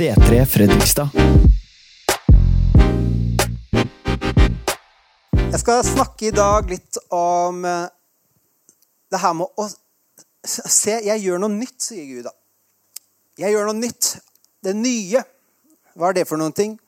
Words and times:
C3 0.00 0.46
Fredrikstad. 0.48 1.08
Jeg 5.52 5.58
skal 5.60 5.82
snakke 5.84 6.30
i 6.30 6.32
dag 6.32 6.70
litt 6.72 6.96
om 7.12 7.58
eh, 7.68 7.82
det 9.12 9.20
her 9.20 9.34
med 9.36 9.60
å 9.60 9.66
se 10.48 10.94
Jeg 11.04 11.20
gjør 11.20 11.42
noe 11.42 11.52
nytt, 11.52 11.76
sier 11.84 12.06
Gud. 12.08 12.30
da. 12.30 12.32
Jeg 13.42 13.52
gjør 13.52 13.68
noe 13.68 13.76
nytt. 13.82 14.08
Det 14.64 14.72
nye. 14.78 15.20
Hva 15.92 16.08
er 16.08 16.16
det 16.22 16.24
for 16.32 16.40
noen 16.40 16.56
ting? 16.56 16.78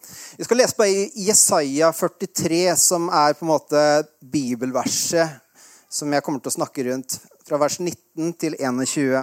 Vi 0.41 0.49
skal 0.49 0.63
lese 0.63 0.79
på 0.81 0.89
Jesaja 0.89 1.93
43, 1.93 2.63
som 2.81 3.13
er 3.13 3.37
på 3.37 3.45
en 3.45 3.53
måte 3.53 3.85
bibelverset 4.25 5.37
som 5.93 6.17
jeg 6.17 6.25
kommer 6.25 6.41
til 6.41 6.55
å 6.55 6.57
snakke 6.57 6.89
rundt. 6.89 7.21
Fra 7.45 7.61
vers 7.61 7.77
19 7.77 8.33
til 8.41 8.57
21. 8.57 9.21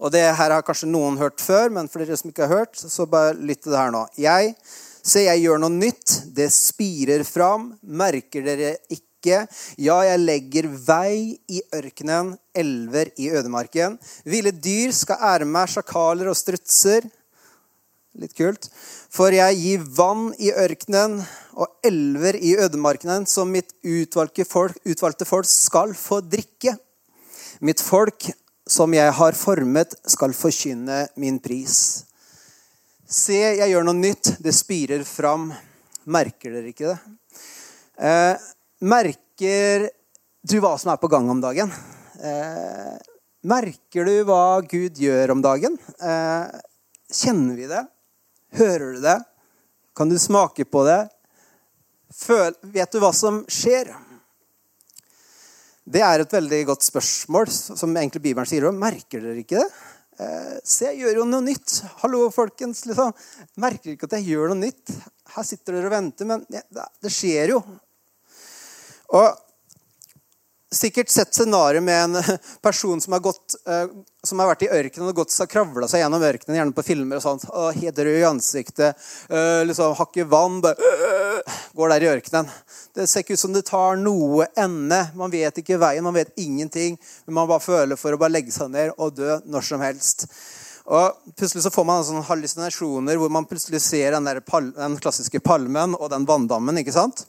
Og 0.00 0.12
det 0.14 0.22
her 0.24 0.54
har 0.56 0.64
kanskje 0.64 0.88
noen 0.88 1.18
hørt 1.20 1.42
før, 1.44 1.68
men 1.76 1.88
for 1.88 2.00
dere 2.00 2.16
som 2.16 2.32
ikke 2.32 2.46
har 2.48 2.62
hørt, 2.62 2.78
så 2.80 3.04
bare 3.08 3.36
lytt 3.36 3.66
til 3.66 3.74
det 3.74 3.82
her 3.82 3.92
nå. 3.92 4.06
Jeg 4.20 4.54
Se, 5.00 5.22
jeg 5.24 5.44
gjør 5.44 5.60
noe 5.62 5.72
nytt. 5.72 6.16
Det 6.36 6.50
spirer 6.52 7.24
fram. 7.24 7.70
Merker 7.80 8.44
dere 8.44 8.74
ikke? 8.92 9.44
Ja, 9.80 10.00
jeg 10.06 10.20
legger 10.20 10.68
vei 10.84 11.38
i 11.48 11.62
ørkenen, 11.76 12.34
elver 12.56 13.10
i 13.20 13.30
ødemarken. 13.36 13.98
Ville 14.28 14.52
dyr 14.52 14.92
skal 14.96 15.20
ære 15.32 15.48
meg, 15.48 15.70
sjakaler 15.72 16.30
og 16.30 16.38
strutser. 16.38 17.08
Litt 18.20 18.34
kult. 18.36 18.68
For 19.12 19.32
jeg 19.32 19.58
gir 19.60 19.88
vann 19.96 20.30
i 20.40 20.50
ørkenen 20.52 21.20
og 21.56 21.86
elver 21.86 22.36
i 22.36 22.56
ødemarkenen, 22.60 23.26
som 23.28 23.52
mitt 23.52 23.72
utvalgte 23.80 24.44
folk, 24.48 24.76
utvalgte 24.84 25.28
folk 25.28 25.48
skal 25.48 25.94
få 25.96 26.20
drikke. 26.26 26.76
Mitt 27.64 27.80
folk 27.84 28.30
som 28.70 28.94
jeg 28.94 29.10
har 29.18 29.34
formet, 29.34 29.96
skal 30.06 30.34
forkynne 30.36 31.02
min 31.18 31.40
pris. 31.42 32.04
Se, 33.10 33.34
jeg 33.34 33.70
gjør 33.72 33.88
noe 33.88 33.98
nytt. 33.98 34.36
Det 34.38 34.54
spirer 34.54 35.02
fram. 35.06 35.48
Merker 36.10 36.54
dere 36.54 36.70
ikke 36.70 36.92
det? 36.92 36.98
Eh, 38.00 38.50
merker 38.86 39.88
du 40.46 40.56
hva 40.62 40.76
som 40.78 40.92
er 40.94 41.00
på 41.02 41.10
gang 41.10 41.26
om 41.32 41.42
dagen? 41.42 41.72
Eh, 42.22 42.94
merker 43.50 44.06
du 44.06 44.14
hva 44.28 44.60
Gud 44.62 45.00
gjør 45.02 45.34
om 45.34 45.42
dagen? 45.42 45.74
Eh, 45.98 46.60
kjenner 47.10 47.58
vi 47.58 47.66
det? 47.70 47.82
Hører 48.60 48.94
du 48.94 49.02
det? 49.02 49.18
Kan 49.98 50.14
du 50.14 50.18
smake 50.18 50.64
på 50.64 50.84
det? 50.86 51.02
Føl, 52.14 52.54
vet 52.62 52.94
du 52.94 53.02
hva 53.02 53.10
som 53.14 53.42
skjer? 53.50 53.90
Det 55.90 56.02
er 56.06 56.22
et 56.22 56.34
veldig 56.36 56.58
godt 56.68 56.84
spørsmål, 56.86 57.48
som 57.50 57.96
egentlig 57.98 58.20
Bibelen 58.22 58.46
sier. 58.46 58.68
Merker 58.70 59.24
dere 59.24 59.40
ikke 59.42 59.58
det? 59.58 59.64
Eh, 60.22 60.58
se, 60.62 60.84
jeg 60.86 61.00
gjør 61.00 61.16
jo 61.18 61.24
noe 61.26 61.42
nytt. 61.42 61.80
Hallo, 62.04 62.20
folkens. 62.30 62.84
liksom. 62.86 63.10
Merker 63.58 63.88
dere 63.88 63.96
ikke 63.96 64.06
at 64.06 64.14
jeg 64.20 64.28
gjør 64.28 64.52
noe 64.52 64.60
nytt. 64.60 64.92
Her 65.34 65.46
sitter 65.48 65.74
dere 65.74 65.90
og 65.90 65.94
venter, 65.96 66.28
men 66.30 66.44
det 66.46 67.10
skjer 67.10 67.56
jo. 67.56 67.58
Og 69.18 69.40
sikkert 70.74 71.10
sett 71.10 71.34
scenarioet 71.34 71.82
med 71.82 72.04
en 72.04 72.22
person 72.62 73.00
som 73.00 73.12
har, 73.12 73.20
gått, 73.20 73.54
eh, 73.66 73.86
som 74.22 74.38
har 74.38 74.52
vært 74.52 74.62
i 74.62 74.70
ørkenen 74.70 75.10
og 75.10 75.18
gått, 75.22 75.34
kravla 75.50 75.88
seg 75.90 76.04
gjennom 76.04 76.22
ørkenen, 76.22 76.58
gjerne 76.60 76.76
på 76.76 76.84
filmer 76.86 77.18
og 77.18 77.24
sånt. 77.24 77.48
og 77.50 77.74
Helt 77.80 77.98
rød 77.98 78.18
i 78.20 78.28
ansiktet, 78.28 79.08
eh, 79.28 79.62
liksom, 79.66 79.96
har 79.98 80.30
vann, 80.30 80.60
bare 80.62 80.92
går 81.78 81.94
der 81.94 82.06
i 82.06 82.10
ørkenen. 82.14 82.54
Det 82.94 83.08
ser 83.10 83.24
ikke 83.24 83.34
ut 83.34 83.44
som 83.44 83.54
det 83.54 83.66
tar 83.66 83.98
noe 83.98 84.46
ende. 84.58 85.02
Man 85.18 85.34
vet 85.34 85.58
ikke 85.58 85.80
veien, 85.80 86.06
man 86.06 86.16
vet 86.16 86.32
ingenting. 86.38 86.98
Men 87.26 87.40
man 87.40 87.50
bare 87.50 87.64
føler 87.64 87.98
for 87.98 88.14
å 88.14 88.20
bare 88.20 88.36
legge 88.38 88.54
seg 88.54 88.72
ned 88.72 88.94
og 88.96 89.14
dø 89.18 89.40
når 89.50 89.66
som 89.66 89.82
helst. 89.84 90.26
Og 90.90 91.34
Plutselig 91.38 91.62
så 91.62 91.70
får 91.70 91.86
man 91.86 92.02
sånne 92.06 92.26
hallusinasjoner 92.26 93.18
hvor 93.20 93.30
man 93.32 93.46
plutselig 93.46 93.82
ser 93.84 94.16
den, 94.16 94.26
der, 94.26 94.42
den 94.74 94.98
klassiske 95.02 95.42
palmen 95.42 95.94
og 95.98 96.10
den 96.10 96.26
vanndammen. 96.26 96.78
ikke 96.82 96.94
sant? 96.94 97.26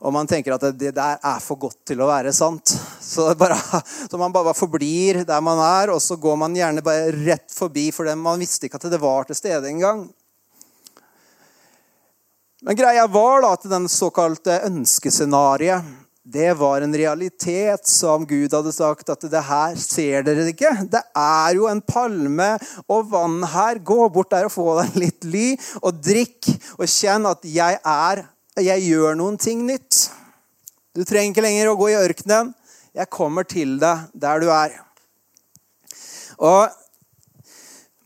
Og 0.00 0.14
man 0.14 0.28
tenker 0.28 0.54
at 0.54 0.64
det 0.80 0.94
der 0.96 1.18
er 1.20 1.40
for 1.44 1.60
godt 1.60 1.82
til 1.90 2.00
å 2.00 2.08
være 2.08 2.32
sant. 2.32 2.72
Så, 3.04 3.28
bare, 3.36 3.58
så, 4.10 4.20
man 4.20 4.32
bare 4.32 4.56
forblir 4.56 5.22
der 5.28 5.44
man 5.44 5.60
er, 5.60 5.92
og 5.92 6.00
så 6.02 6.16
går 6.20 6.38
man 6.40 6.56
gjerne 6.56 6.84
bare 6.84 7.12
rett 7.12 7.50
forbi, 7.52 7.90
for 7.92 8.08
man 8.16 8.40
visste 8.40 8.68
ikke 8.68 8.80
at 8.80 8.88
det 8.92 9.02
var 9.02 9.28
til 9.28 9.38
stede 9.38 9.68
engang. 9.68 10.06
Men 12.60 12.76
greia 12.76 13.06
var 13.08 13.40
da 13.44 13.54
at 13.56 13.68
den 13.72 13.88
såkalte 13.88 14.60
ønskescenarioet 14.68 15.96
det 16.30 16.52
var 16.54 16.84
en 16.84 16.92
realitet 16.94 17.88
som 17.88 18.26
Gud 18.28 18.52
hadde 18.54 18.72
sagt 18.76 19.08
at 19.10 19.24
det 19.32 19.40
her 19.48 19.78
ser 19.80 20.22
dere 20.26 20.44
ikke. 20.52 20.70
Det 20.92 21.00
er 21.16 21.54
jo 21.56 21.64
en 21.66 21.80
palme 21.82 22.50
og 22.84 23.08
vann 23.10 23.40
her. 23.50 23.80
Gå 23.82 24.04
bort 24.12 24.30
der 24.30 24.46
og 24.46 24.52
få 24.54 24.66
deg 24.82 24.98
litt 25.00 25.26
ly, 25.26 25.46
og 25.80 25.98
drikk 26.04 26.52
og 26.76 26.84
kjenn 26.86 27.26
at 27.30 27.48
jeg 27.48 27.80
er 27.80 28.22
jeg 28.64 28.86
gjør 28.88 29.18
noen 29.18 29.38
ting 29.40 29.64
nytt. 29.66 30.08
Du 30.96 31.04
trenger 31.06 31.32
ikke 31.32 31.44
lenger 31.44 31.70
å 31.70 31.78
gå 31.78 31.90
i 31.92 31.98
ørkenen. 31.98 32.52
Jeg 32.96 33.10
kommer 33.12 33.46
til 33.46 33.76
deg 33.82 34.08
der 34.18 34.42
du 34.42 34.48
er. 34.50 34.74
Og 36.40 36.72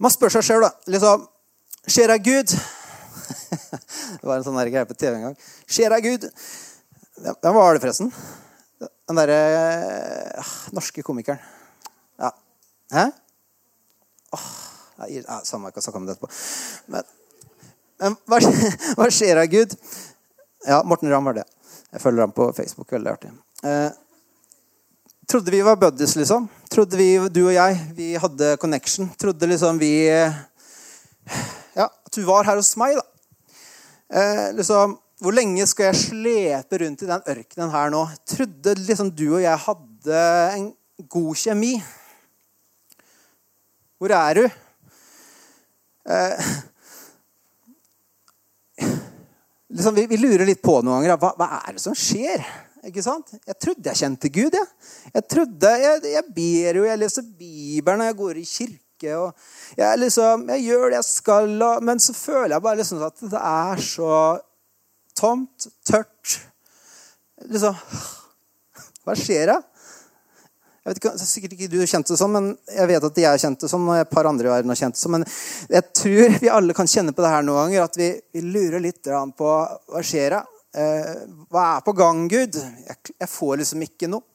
man 0.03 0.13
spør 0.13 0.35
seg 0.35 0.45
sjøl, 0.47 0.67
da. 0.67 0.73
Liksom 0.91 1.29
Skjer 1.85 2.09
det 2.09 2.23
Gud? 2.25 2.53
det 4.21 4.25
var 4.25 4.39
en 4.39 4.45
sånn 4.47 4.57
greie 4.57 4.87
på 4.89 4.97
TV 4.97 5.19
en 5.19 5.27
gang. 5.27 5.35
Skjer 5.69 5.93
det 5.93 6.01
Gud? 6.07 6.23
Hvem 7.21 7.57
var 7.59 7.77
det, 7.77 7.83
forresten? 7.83 8.09
Den 8.81 9.19
derre 9.21 9.37
øh, 10.41 10.55
norske 10.73 11.05
komikeren. 11.05 11.43
Ja. 12.21 12.31
Hæ? 12.95 13.05
Åh, 14.33 14.47
jeg, 15.11 15.27
Samme, 15.45 15.69
jeg 15.69 15.77
kan 15.77 15.85
snakke 15.85 16.01
om 16.01 16.09
det 16.09 16.17
etterpå. 16.17 16.33
Men, 16.95 17.13
men 18.01 18.17
hva, 18.33 18.41
hva 18.97 19.11
skjer 19.13 19.43
av 19.45 19.53
Gud? 19.53 19.77
Ja, 20.67 20.83
Morten 20.85 21.11
Ramm 21.13 21.25
var 21.29 21.37
det. 21.37 21.45
Jeg 21.93 22.01
følger 22.01 22.25
ham 22.25 22.33
på 22.33 22.49
Facebook. 22.57 22.89
Veldig 22.93 23.11
artig. 23.13 23.31
Eh, 23.65 23.91
trodde 25.29 25.53
vi 25.53 25.61
var 25.65 25.77
buddies, 25.77 26.17
liksom. 26.17 26.49
Trodde 26.73 26.97
vi, 26.97 27.09
du 27.29 27.43
og 27.45 27.53
jeg, 27.53 27.81
vi 27.97 28.15
hadde 28.21 28.57
connection. 28.63 29.11
Trodde 29.21 29.49
liksom 29.51 29.79
vi 29.81 29.93
Ja, 31.75 31.89
at 31.89 32.13
du 32.17 32.23
var 32.25 32.49
her 32.49 32.57
hos 32.61 32.75
meg, 32.81 32.97
da. 32.97 33.05
Eh, 34.15 34.49
liksom, 34.57 34.99
Hvor 35.21 35.33
lenge 35.33 35.65
skal 35.69 35.93
jeg 35.93 36.01
slepe 36.01 36.79
rundt 36.83 37.05
i 37.05 37.09
den 37.09 37.29
ørkenen 37.31 37.71
her 37.73 37.93
nå? 37.93 38.03
Trodde 38.29 38.75
liksom 38.81 39.13
du 39.15 39.29
og 39.37 39.45
jeg 39.45 39.63
hadde 39.67 40.23
en 40.57 40.67
god 41.09 41.39
kjemi. 41.39 41.77
Hvor 44.01 44.13
er 44.13 44.41
du? 44.41 44.45
Eh, 46.05 46.51
liksom, 49.75 49.97
vi, 49.97 50.07
vi, 50.11 50.21
lurer 50.21 50.47
litt 50.49 50.63
på 50.65 50.79
noen 50.81 51.03
ganger. 51.03 51.19
Hva, 51.21 51.33
hva, 51.39 51.51
er 51.61 51.77
det 51.77 51.83
som 51.83 51.97
skjer? 51.99 52.45
Ikke 52.85 53.05
sant? 53.05 53.35
Jeg 53.41 53.59
trodde 53.61 53.91
jeg 53.91 54.01
kjente 54.03 54.31
Gud. 54.33 54.57
Jeg, 54.57 54.95
jeg 55.15 55.27
trodde, 55.35 55.75
jeg, 55.83 56.01
jeg 56.15 56.25
ber 56.37 56.81
jo, 56.81 56.89
jeg 56.89 57.01
leser 57.01 57.29
Bibelen, 57.39 58.05
og 58.05 58.11
jeg 58.11 58.19
går 58.21 58.41
i 58.41 58.49
kirke. 58.49 59.13
og 59.19 59.79
Jeg, 59.81 60.01
liksom, 60.03 60.49
jeg 60.55 60.67
gjør 60.69 60.89
det 60.89 60.99
jeg 61.01 61.09
skal, 61.11 61.55
og, 61.69 61.87
men 61.91 62.03
så 62.03 62.17
føler 62.17 62.57
jeg 62.57 62.67
bare 62.67 62.81
liksom 62.81 63.05
at 63.07 63.25
det 63.35 63.45
er 63.51 63.85
så 63.85 64.11
tomt, 65.19 65.69
tørt. 65.87 66.39
Liksom 67.51 67.77
Hva 69.05 69.15
skjer 69.19 69.51
da? 69.51 69.59
Jeg 70.85 70.93
vet 70.93 70.99
ikke, 71.01 71.13
Sikkert 71.25 71.53
ikke 71.57 71.71
du 71.73 71.79
kjente 71.89 72.13
det 72.13 72.21
sånn, 72.21 72.35
men 72.35 72.49
jeg 72.69 72.89
vet 72.91 73.05
at 73.09 73.19
jeg 73.23 73.41
kjente 73.41 73.65
det 73.65 73.71
sånn. 73.73 73.87
og 73.89 73.97
et 73.97 74.11
par 74.11 74.27
andre 74.29 74.51
i 74.51 74.53
verden 74.53 74.69
har 74.69 74.77
kjent 74.77 74.99
det 74.99 75.01
sånn, 75.01 75.15
Men 75.17 75.25
jeg 75.73 75.85
tror 75.97 76.35
vi 76.43 76.51
alle 76.53 76.77
kan 76.77 76.91
kjenne 76.91 77.15
på 77.17 77.25
det 77.25 77.31
her 77.33 77.47
noen 77.47 77.63
ganger. 77.63 77.87
At 77.89 77.97
vi, 77.97 78.11
vi 78.37 78.43
lurer 78.45 78.85
litt 78.85 79.09
på 79.39 79.49
hva 79.49 80.03
skjer? 80.05 80.37
Eh, 80.77 81.25
hva 81.49 81.65
er 81.79 81.87
på 81.87 81.97
gang, 81.97 82.27
Gud? 82.29 82.61
Jeg, 82.61 82.99
jeg, 83.15 83.31
får 83.33 83.63
liksom 83.63 83.87
ikke 83.87 84.13
noe. 84.13 84.27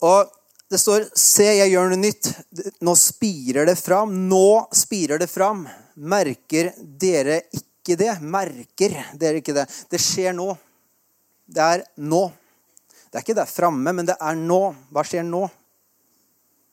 Og 0.00 0.32
det 0.72 0.80
står 0.80 1.10
'Se, 1.12 1.44
jeg 1.44 1.70
gjør 1.74 1.92
noe 1.92 2.00
nytt'. 2.00 2.32
Nå 2.80 2.96
spirer 2.96 3.66
det 3.68 3.76
fram. 3.76 4.16
Nå 4.32 4.64
spirer 4.72 5.20
det 5.20 5.28
fram. 5.28 5.66
Merker 5.96 6.72
dere 6.78 7.42
ikke 7.52 8.00
det? 8.00 8.16
Merker 8.22 8.96
dere 9.12 9.44
ikke 9.44 9.60
det? 9.60 9.68
Det 9.90 10.00
skjer 10.00 10.32
nå. 10.32 10.54
Det 11.44 11.60
er 11.60 11.84
nå. 11.98 12.30
Det 13.10 13.18
er 13.18 13.26
ikke 13.26 13.40
der 13.40 13.50
framme, 13.50 13.90
men 13.90 14.06
det 14.06 14.14
er 14.22 14.38
nå. 14.38 14.60
Hva 14.94 15.02
skjer 15.06 15.26
nå? 15.26 15.42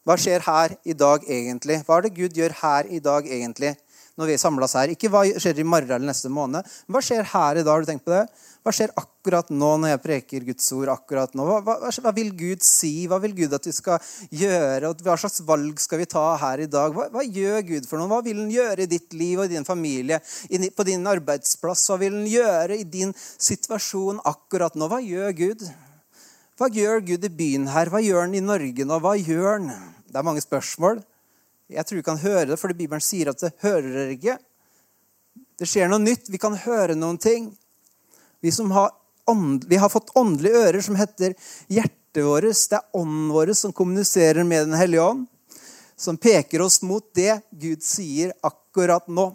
Hva 0.08 0.16
skjer 0.22 0.44
her 0.46 0.78
i 0.88 0.94
dag 0.96 1.26
egentlig? 1.26 1.82
Hva 1.84 1.98
er 1.98 2.06
det 2.06 2.16
Gud 2.16 2.38
gjør 2.38 2.54
her 2.62 2.88
i 2.94 3.02
dag 3.04 3.26
egentlig? 3.26 3.74
Når 4.18 4.30
vi 4.32 4.36
samles 4.42 4.74
her. 4.74 4.92
Ikke 4.94 5.10
hva 5.14 5.24
skjer 5.28 5.60
i 5.62 5.66
morgen 5.68 5.94
eller 5.94 6.10
neste 6.10 6.30
måned. 6.34 6.66
Hva 6.90 7.02
skjer 7.06 7.26
her 7.34 7.60
i 7.60 7.64
dag? 7.66 7.70
Har 7.70 7.84
du 7.84 7.90
tenkt 7.90 8.06
på 8.06 8.14
det? 8.14 8.24
Hva 8.66 8.74
skjer 8.74 8.94
akkurat 8.98 9.50
nå 9.54 9.72
når 9.82 9.92
jeg 9.92 10.02
preker 10.06 10.46
Guds 10.48 10.70
ord? 10.78 10.90
akkurat 10.94 11.36
nå? 11.38 11.46
Hva, 11.46 11.60
hva, 11.66 11.92
hva 11.92 12.14
vil 12.18 12.32
Gud 12.38 12.66
si? 12.66 12.92
Hva 13.10 13.20
vil 13.22 13.36
Gud 13.38 13.54
at 13.58 13.68
vi 13.70 13.74
skal 13.78 14.14
gjøre? 14.34 14.94
Hva 15.06 15.18
slags 15.22 15.44
valg 15.46 15.82
skal 15.84 16.02
vi 16.02 16.08
ta 16.10 16.24
her 16.42 16.64
i 16.66 16.70
dag? 16.70 16.94
Hva, 16.98 17.10
hva 17.14 17.26
gjør 17.26 17.66
Gud 17.74 17.90
for 17.90 18.02
noe? 18.02 18.10
Hva 18.14 18.22
vil 18.26 18.40
han 18.42 18.54
gjøre 18.54 18.86
i 18.86 18.92
ditt 18.94 19.18
liv 19.18 19.42
og 19.42 19.50
i 19.50 19.54
din 19.58 19.68
familie? 19.68 20.22
på 20.78 20.88
din 20.88 21.12
arbeidsplass? 21.14 21.86
Hva 21.92 22.00
vil 22.02 22.18
han 22.22 22.32
gjøre 22.32 22.80
i 22.80 22.88
din 22.88 23.14
situasjon 23.18 24.24
akkurat 24.26 24.78
nå? 24.80 24.90
Hva 24.90 25.04
gjør 25.04 25.38
Gud? 25.44 25.68
Hva 26.58 26.72
gjør 26.74 27.04
Gud 27.06 27.26
i 27.28 27.30
byen 27.30 27.68
her? 27.70 27.92
Hva 27.94 28.00
gjør 28.02 28.24
han 28.24 28.34
i 28.34 28.42
Norge 28.42 28.86
nå? 28.90 28.98
Hva 29.04 29.14
gjør 29.20 29.60
han? 29.60 29.68
Det 30.10 30.18
er 30.18 30.26
mange 30.26 30.42
spørsmål. 30.42 31.04
Jeg 31.70 31.86
tror 31.86 32.00
vi 32.00 32.06
kan 32.08 32.18
høre 32.18 32.48
det, 32.50 32.58
fordi 32.58 32.80
Bibelen 32.80 33.04
sier 33.04 33.30
at 33.30 33.44
det 33.44 33.52
hører 33.62 33.86
dere 33.94 34.16
ikke. 34.16 34.38
Det 35.62 35.68
skjer 35.70 35.92
noe 35.92 36.02
nytt. 36.02 36.32
Vi 36.34 36.40
kan 36.42 36.58
høre 36.64 36.96
noen 36.98 37.20
ting. 37.22 37.52
Vi, 38.42 38.50
som 38.56 38.74
har, 38.74 38.90
ånd, 39.30 39.68
vi 39.70 39.78
har 39.78 39.94
fått 39.94 40.10
åndelige 40.18 40.64
ører 40.64 40.82
som 40.88 40.98
heter 40.98 41.36
hjertet 41.70 42.26
vårt. 42.26 42.50
Det 42.50 42.80
er 42.80 42.98
ånden 42.98 43.30
vår 43.36 43.54
som 43.58 43.76
kommuniserer 43.76 44.42
med 44.42 44.72
Den 44.72 44.80
hellige 44.82 45.06
ånd. 45.06 45.28
Som 45.94 46.18
peker 46.18 46.66
oss 46.66 46.82
mot 46.82 47.06
det 47.18 47.36
Gud 47.54 47.86
sier 47.86 48.34
akkurat 48.46 49.06
nå. 49.06 49.30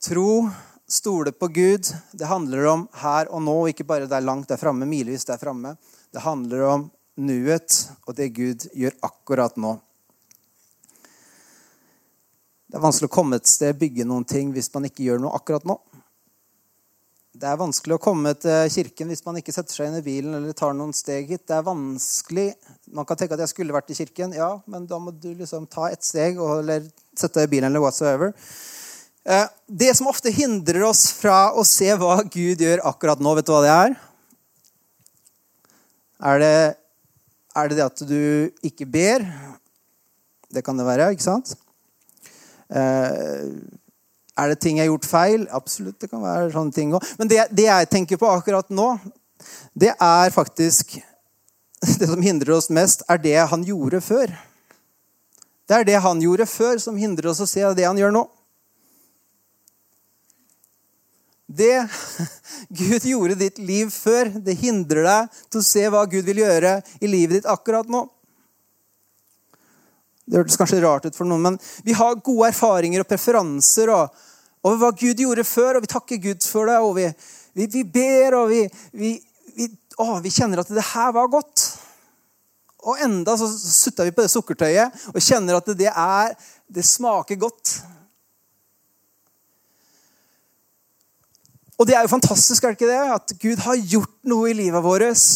Tro, 0.00 0.46
stole 0.88 1.32
på 1.32 1.48
Gud, 1.48 1.88
det 2.12 2.28
handler 2.30 2.66
om 2.70 2.84
her 3.02 3.30
og 3.34 3.42
nå, 3.42 3.56
ikke 3.72 3.86
bare 3.86 4.06
der 4.10 4.22
langt 4.22 4.48
der 4.48 4.60
framme, 4.60 4.86
milevis 4.86 5.26
der 5.26 5.40
framme. 5.40 5.74
Det 6.14 6.22
handler 6.22 6.62
om 6.68 6.86
nuet 7.16 7.80
og 8.06 8.14
det 8.16 8.30
Gud 8.36 8.68
gjør 8.74 8.94
akkurat 9.08 9.56
nå. 9.58 9.76
Det 12.66 12.78
er 12.78 12.82
vanskelig 12.82 13.10
å 13.10 13.14
komme 13.14 13.38
et 13.38 13.50
sted, 13.50 13.76
bygge 13.78 14.06
noen 14.06 14.24
ting, 14.26 14.50
hvis 14.54 14.72
man 14.74 14.88
ikke 14.88 15.04
gjør 15.06 15.22
noe 15.22 15.36
akkurat 15.38 15.66
nå. 15.66 15.78
Det 17.36 17.48
er 17.50 17.58
vanskelig 17.60 17.98
å 17.98 18.00
komme 18.00 18.30
til 18.40 18.70
kirken 18.72 19.10
hvis 19.12 19.24
man 19.26 19.36
ikke 19.36 19.52
setter 19.52 19.76
seg 19.76 19.90
inn 19.90 19.98
i 19.98 20.04
bilen 20.04 20.38
eller 20.38 20.56
tar 20.56 20.72
noen 20.72 20.94
steg 20.96 21.28
hit. 21.28 21.44
Det 21.44 21.58
er 21.58 21.66
vanskelig 21.66 22.46
Man 22.96 23.04
kan 23.04 23.18
tenke 23.18 23.36
at 23.36 23.42
jeg 23.42 23.50
skulle 23.50 23.74
vært 23.74 23.90
i 23.92 23.96
kirken, 23.98 24.32
ja, 24.32 24.48
men 24.70 24.86
da 24.88 24.96
må 25.02 25.12
du 25.12 25.28
liksom 25.34 25.66
ta 25.68 25.90
ett 25.90 26.06
steg 26.06 26.38
eller 26.40 26.86
sette 27.18 27.42
deg 27.42 27.48
i 27.48 27.52
bilen 27.56 27.68
eller 27.68 27.82
whatsoever. 27.82 28.32
Eh, 29.26 29.46
det 29.66 29.90
som 29.98 30.06
ofte 30.06 30.30
hindrer 30.30 30.84
oss 30.86 31.08
fra 31.10 31.50
å 31.50 31.64
se 31.66 31.88
hva 31.98 32.20
Gud 32.30 32.60
gjør 32.62 32.84
akkurat 32.86 33.18
nå, 33.18 33.32
vet 33.34 33.48
du 33.48 33.50
hva 33.50 33.62
det 33.64 33.72
er? 33.74 33.96
Er 36.30 36.38
det, 36.42 36.58
er 37.58 37.72
det 37.72 37.78
det 37.80 37.86
at 37.88 38.02
du 38.06 38.20
ikke 38.68 38.86
ber? 38.86 39.26
Det 40.54 40.62
kan 40.62 40.78
det 40.78 40.86
være, 40.86 41.10
ikke 41.16 41.26
sant? 41.26 41.56
Eh, 42.70 43.50
er 44.36 44.52
det 44.52 44.60
ting 44.62 44.78
jeg 44.78 44.86
har 44.86 44.92
gjort 44.92 45.10
feil? 45.10 45.48
Absolutt, 45.58 45.98
det 45.98 46.12
kan 46.12 46.22
være 46.22 46.54
sånne 46.54 46.78
ting 46.78 46.94
òg. 46.94 47.10
Men 47.18 47.34
det, 47.34 47.42
det, 47.50 47.66
jeg 47.66 47.90
tenker 47.90 48.22
på 48.22 48.30
akkurat 48.30 48.70
nå, 48.70 48.92
det 49.74 49.90
er 49.92 50.34
faktisk 50.34 51.00
Det 52.00 52.06
som 52.08 52.22
hindrer 52.24 52.54
oss 52.56 52.70
mest, 52.72 53.02
er 53.06 53.18
det 53.20 53.34
han 53.50 53.62
gjorde 53.62 53.98
før. 54.00 54.30
Det 55.68 55.74
er 55.76 55.84
det 55.86 55.98
han 56.00 56.22
gjorde 56.22 56.46
før, 56.48 56.78
som 56.80 56.96
hindrer 56.98 57.28
oss 57.30 57.42
å 57.44 57.46
se 57.46 57.62
det 57.76 57.84
han 57.84 57.98
gjør 58.00 58.14
nå. 58.14 58.22
Det 61.46 61.88
Gud 62.80 63.06
gjorde 63.06 63.38
ditt 63.38 63.58
liv 63.62 63.90
før, 63.94 64.32
det 64.42 64.58
hindrer 64.58 65.06
deg 65.06 65.40
til 65.46 65.62
å 65.62 65.66
se 65.66 65.86
hva 65.92 66.02
Gud 66.10 66.26
vil 66.26 66.42
gjøre 66.42 66.80
i 66.98 67.10
livet 67.10 67.40
ditt 67.40 67.50
akkurat 67.50 67.88
nå. 67.90 68.06
Det 70.26 70.40
hørtes 70.40 70.58
kanskje 70.58 70.82
rart 70.82 71.06
ut 71.06 71.14
for 71.14 71.28
noen, 71.28 71.44
men 71.44 71.58
vi 71.86 71.94
har 71.94 72.18
gode 72.18 72.50
erfaringer 72.50 73.04
og 73.04 73.08
preferanser 73.10 73.92
over 73.94 74.80
hva 74.80 74.90
Gud 74.98 75.22
gjorde 75.22 75.46
før, 75.46 75.78
og 75.78 75.86
vi 75.86 75.92
takker 75.92 76.22
Gud 76.24 76.46
for 76.50 76.66
det. 76.66 76.80
Og 76.82 76.96
vi, 76.98 77.06
vi, 77.54 77.68
vi 77.70 77.84
ber, 77.86 78.34
og 78.40 78.50
vi, 78.50 79.12
å, 80.02 80.16
vi, 80.24 80.32
kjenner 80.34 80.64
at 80.64 80.72
det 80.74 80.82
her 80.90 81.14
var 81.14 81.30
godt. 81.30 81.68
Og 82.86 82.98
enda 83.06 83.36
så 83.38 83.46
sutter 83.50 84.08
vi 84.08 84.14
på 84.16 84.24
det 84.26 84.32
sukkertøyet 84.34 85.06
og 85.12 85.22
kjenner 85.22 85.58
at 85.58 85.70
det, 85.78 85.90
er, 85.90 86.34
det 86.66 86.86
smaker 86.86 87.38
godt. 87.46 87.76
Og 91.76 91.88
det 91.88 91.96
er 91.96 92.06
jo 92.06 92.12
fantastisk, 92.12 92.64
er 92.64 92.72
det 92.72 92.78
ikke 92.78 92.88
det? 92.88 93.02
At 93.16 93.34
Gud 93.40 93.62
har 93.66 93.76
gjort 93.76 94.14
noe 94.28 94.48
i 94.50 94.56
livet 94.56 94.84
vårt. 94.84 95.26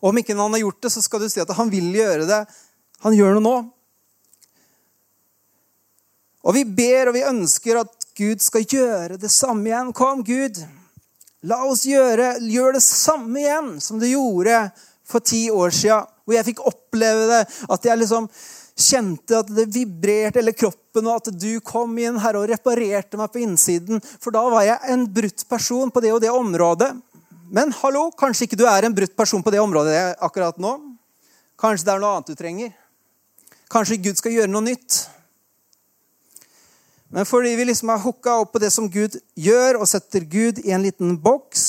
Og 0.00 0.10
om 0.10 0.18
ikke 0.18 0.34
han 0.34 0.56
har 0.56 0.64
gjort 0.64 0.82
det, 0.82 0.92
så 0.94 1.02
skal 1.04 1.22
du 1.22 1.28
si 1.30 1.42
at 1.42 1.52
han 1.54 1.70
vil 1.70 1.92
gjøre 1.94 2.26
det. 2.26 2.40
Han 3.04 3.14
gjør 3.16 3.38
noe 3.38 3.44
nå. 3.44 3.56
Og 6.40 6.56
vi 6.56 6.64
ber 6.64 7.10
og 7.10 7.16
vi 7.18 7.26
ønsker 7.28 7.82
at 7.82 8.06
Gud 8.16 8.42
skal 8.42 8.66
gjøre 8.66 9.18
det 9.20 9.30
samme 9.32 9.68
igjen. 9.68 9.92
Kom, 9.96 10.24
Gud. 10.26 10.58
La 11.46 11.62
oss 11.68 11.86
gjøre, 11.88 12.34
gjør 12.50 12.76
det 12.76 12.84
samme 12.84 13.40
igjen 13.40 13.74
som 13.80 14.00
du 14.00 14.08
gjorde 14.08 14.66
for 15.08 15.24
ti 15.24 15.46
år 15.52 15.72
siden. 15.74 16.08
Hvor 16.24 16.36
jeg 16.36 16.48
fikk 16.50 16.64
oppleve 16.68 17.28
det. 17.30 17.44
At 17.70 17.86
jeg 17.86 18.02
liksom 18.02 18.26
kjente 18.80 19.38
at 19.40 19.50
det 19.54 19.68
vibrerte 19.74 20.40
eller 20.40 20.56
kroppen, 20.56 21.06
og 21.06 21.20
at 21.20 21.30
du 21.36 21.60
kom 21.64 21.92
inn 22.00 22.18
her 22.22 22.38
og 22.40 22.48
reparerte 22.50 23.20
meg 23.20 23.30
på 23.32 23.42
innsiden. 23.44 24.02
For 24.18 24.34
da 24.34 24.42
var 24.52 24.66
jeg 24.66 24.94
en 24.94 25.06
brutt 25.20 25.46
person 25.50 25.92
på 25.92 26.02
det 26.04 26.12
og 26.16 26.20
det 26.24 26.32
området. 26.34 26.90
Men 27.50 27.74
hallo, 27.80 28.08
kanskje 28.14 28.46
ikke 28.46 28.58
du 28.60 28.66
er 28.70 28.86
en 28.86 28.94
brutt 28.94 29.16
person 29.18 29.42
på 29.42 29.52
det 29.52 29.62
området 29.62 29.96
akkurat 30.22 30.58
nå. 30.62 30.76
Kanskje 31.60 31.88
det 31.88 31.94
er 31.94 32.02
noe 32.02 32.16
annet 32.16 32.30
du 32.30 32.38
trenger. 32.38 32.76
Kanskje 33.70 34.00
Gud 34.02 34.18
skal 34.18 34.34
gjøre 34.34 34.50
noe 34.50 34.64
nytt. 34.66 35.02
Men 37.10 37.26
fordi 37.26 37.56
vi 37.58 37.64
liksom 37.66 37.90
har 37.90 37.98
hooka 38.04 38.36
opp 38.38 38.52
på 38.54 38.60
det 38.62 38.68
som 38.70 38.86
Gud 38.90 39.16
gjør, 39.34 39.80
og 39.80 39.88
setter 39.90 40.22
Gud 40.30 40.60
i 40.62 40.70
en 40.70 40.84
liten 40.84 41.16
boks 41.18 41.64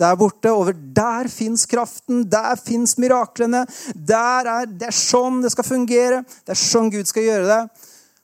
der 0.00 0.16
borte 0.16 0.52
over 0.56 0.72
Der 0.72 1.28
fins 1.28 1.66
kraften, 1.68 2.24
der 2.32 2.56
fins 2.56 2.96
miraklene. 2.96 3.66
Der 3.92 4.48
er, 4.48 4.64
det 4.64 4.88
er 4.88 4.96
sånn 4.96 5.42
det 5.44 5.52
skal 5.52 5.68
fungere. 5.68 6.22
Det 6.46 6.56
er 6.56 6.62
sånn 6.62 6.88
Gud 6.94 7.12
skal 7.12 7.28
gjøre 7.28 7.50
det. 7.50 7.60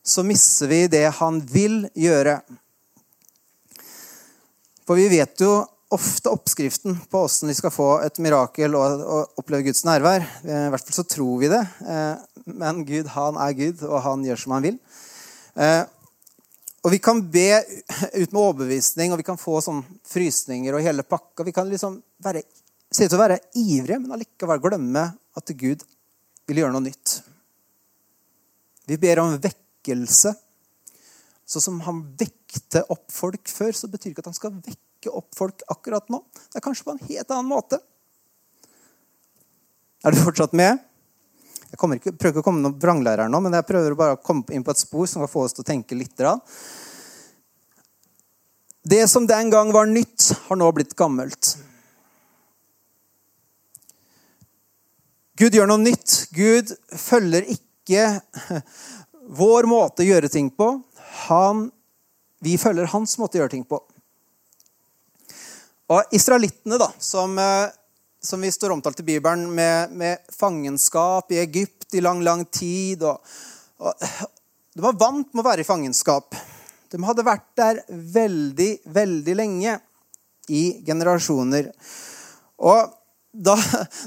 Så 0.02 0.24
mister 0.24 0.72
vi 0.72 0.86
det 0.90 1.04
han 1.20 1.44
vil 1.52 1.84
gjøre. 1.92 2.40
For 4.88 4.96
vi 4.96 5.10
vet 5.12 5.44
jo 5.44 5.60
ofte 5.92 6.32
oppskriften 6.32 6.96
på 7.12 7.26
åssen 7.26 7.52
vi 7.52 7.54
skal 7.58 7.72
få 7.74 7.88
et 8.00 8.16
mirakel 8.24 8.72
og, 8.80 9.02
oppleve 9.36 9.68
Guds 9.68 9.84
nærvær. 9.84 10.24
I 10.40 10.68
hvert 10.72 10.88
fall 10.88 11.02
så 11.02 11.04
tror 11.04 11.36
vi 11.42 11.52
det. 11.52 11.66
Eh, 11.84 12.46
men 12.48 12.80
Gud, 12.88 13.12
han 13.12 13.36
er 13.36 13.58
Gud, 13.60 13.84
og 13.84 14.00
han 14.08 14.24
gjør 14.24 14.40
som 14.40 14.56
han 14.56 14.72
vil. 14.72 14.78
Og 16.82 16.90
vi 16.90 16.98
kan 16.98 17.20
be 17.30 17.60
ut 17.62 18.32
med 18.32 18.40
overbevisning, 18.40 19.12
og 19.12 19.20
vi 19.20 19.26
kan 19.26 19.38
få 19.38 19.60
sånn 19.62 19.84
frysninger 20.08 20.74
og 20.74 20.82
hele 20.82 21.04
pakka. 21.06 21.46
Vi 21.46 21.54
kan 21.54 21.68
liksom 21.70 22.00
være, 22.22 22.42
se 22.90 23.06
ut 23.06 23.12
til 23.12 23.18
å 23.18 23.22
være 23.22 23.38
ivrige, 23.54 24.00
men 24.02 24.16
allikevel 24.16 24.62
glemme 24.64 25.04
at 25.38 25.52
Gud 25.58 25.84
vil 26.50 26.62
gjøre 26.62 26.74
noe 26.74 26.88
nytt. 26.88 27.20
Vi 28.90 28.98
ber 28.98 29.22
om 29.22 29.36
vekkelse. 29.38 30.34
Så 31.46 31.60
som 31.62 31.78
han 31.86 32.02
vekte 32.18 32.82
opp 32.90 33.06
folk 33.12 33.50
før, 33.50 33.74
så 33.76 33.90
betyr 33.90 34.10
det 34.10 34.16
ikke 34.16 34.24
at 34.24 34.30
han 34.32 34.38
skal 34.38 34.54
vekke 34.56 35.12
opp 35.12 35.30
folk 35.38 35.62
akkurat 35.70 36.10
nå. 36.10 36.22
Det 36.50 36.58
er 36.58 36.64
kanskje 36.64 36.86
på 36.86 36.96
en 36.96 37.04
helt 37.06 37.30
annen 37.30 37.50
måte. 37.50 37.78
Er 40.02 40.14
du 40.14 40.18
fortsatt 40.18 40.54
med? 40.58 40.82
Jeg 41.72 41.80
ikke, 41.96 42.12
prøver 42.20 42.34
ikke 42.34 42.42
å 42.42 42.44
komme 42.44 42.60
noen 42.60 42.76
vranglærer 42.76 43.30
nå, 43.32 43.38
men 43.40 43.54
jeg 43.56 43.64
prøver 43.64 43.94
bare 43.96 44.18
å 44.18 44.20
komme 44.20 44.44
inn 44.52 44.64
på 44.64 44.74
et 44.74 44.82
spor 44.82 45.06
som 45.08 45.22
kan 45.24 45.30
få 45.32 45.46
oss 45.46 45.56
til 45.56 45.64
å 45.64 45.70
tenke 45.70 45.96
litt. 45.96 46.20
Det 48.84 49.06
som 49.08 49.24
den 49.26 49.48
gang 49.50 49.72
var 49.72 49.88
nytt, 49.88 50.34
har 50.50 50.60
nå 50.60 50.68
blitt 50.76 50.92
gammelt. 50.98 51.54
Gud 55.40 55.56
gjør 55.56 55.70
noe 55.70 55.80
nytt. 55.80 56.26
Gud 56.36 56.74
følger 57.00 57.48
ikke 57.56 58.04
vår 59.40 59.66
måte 59.70 60.04
å 60.04 60.10
gjøre 60.10 60.28
ting 60.28 60.52
på. 60.52 60.74
Han, 61.24 61.70
vi 62.44 62.58
følger 62.60 62.92
hans 62.92 63.16
måte 63.18 63.40
å 63.40 63.42
gjøre 63.42 63.56
ting 63.56 63.64
på. 63.64 63.80
Og 65.92 66.14
Israelittene, 66.14 66.76
da, 66.80 66.92
som 67.00 67.34
eh, 67.40 67.72
som 68.22 68.40
vi 68.40 68.52
står 68.52 68.70
omtalt 68.70 69.00
i 69.00 69.02
Bibelen, 69.02 69.48
med, 69.54 69.90
med 69.90 70.18
fangenskap 70.38 71.32
i 71.32 71.40
Egypt 71.42 71.94
i 71.94 72.00
lang, 72.00 72.22
lang 72.22 72.44
tid. 72.44 73.02
Og, 73.02 73.18
og, 73.82 73.94
de 74.74 74.84
var 74.84 74.98
vant 75.00 75.28
med 75.32 75.42
å 75.42 75.48
være 75.48 75.64
i 75.64 75.68
fangenskap. 75.68 76.36
De 76.92 77.00
hadde 77.02 77.26
vært 77.26 77.48
der 77.58 77.82
veldig, 77.88 78.72
veldig 78.94 79.38
lenge. 79.38 79.78
I 80.50 80.82
generasjoner. 80.86 81.68
Og 82.58 82.90
da, 83.32 83.54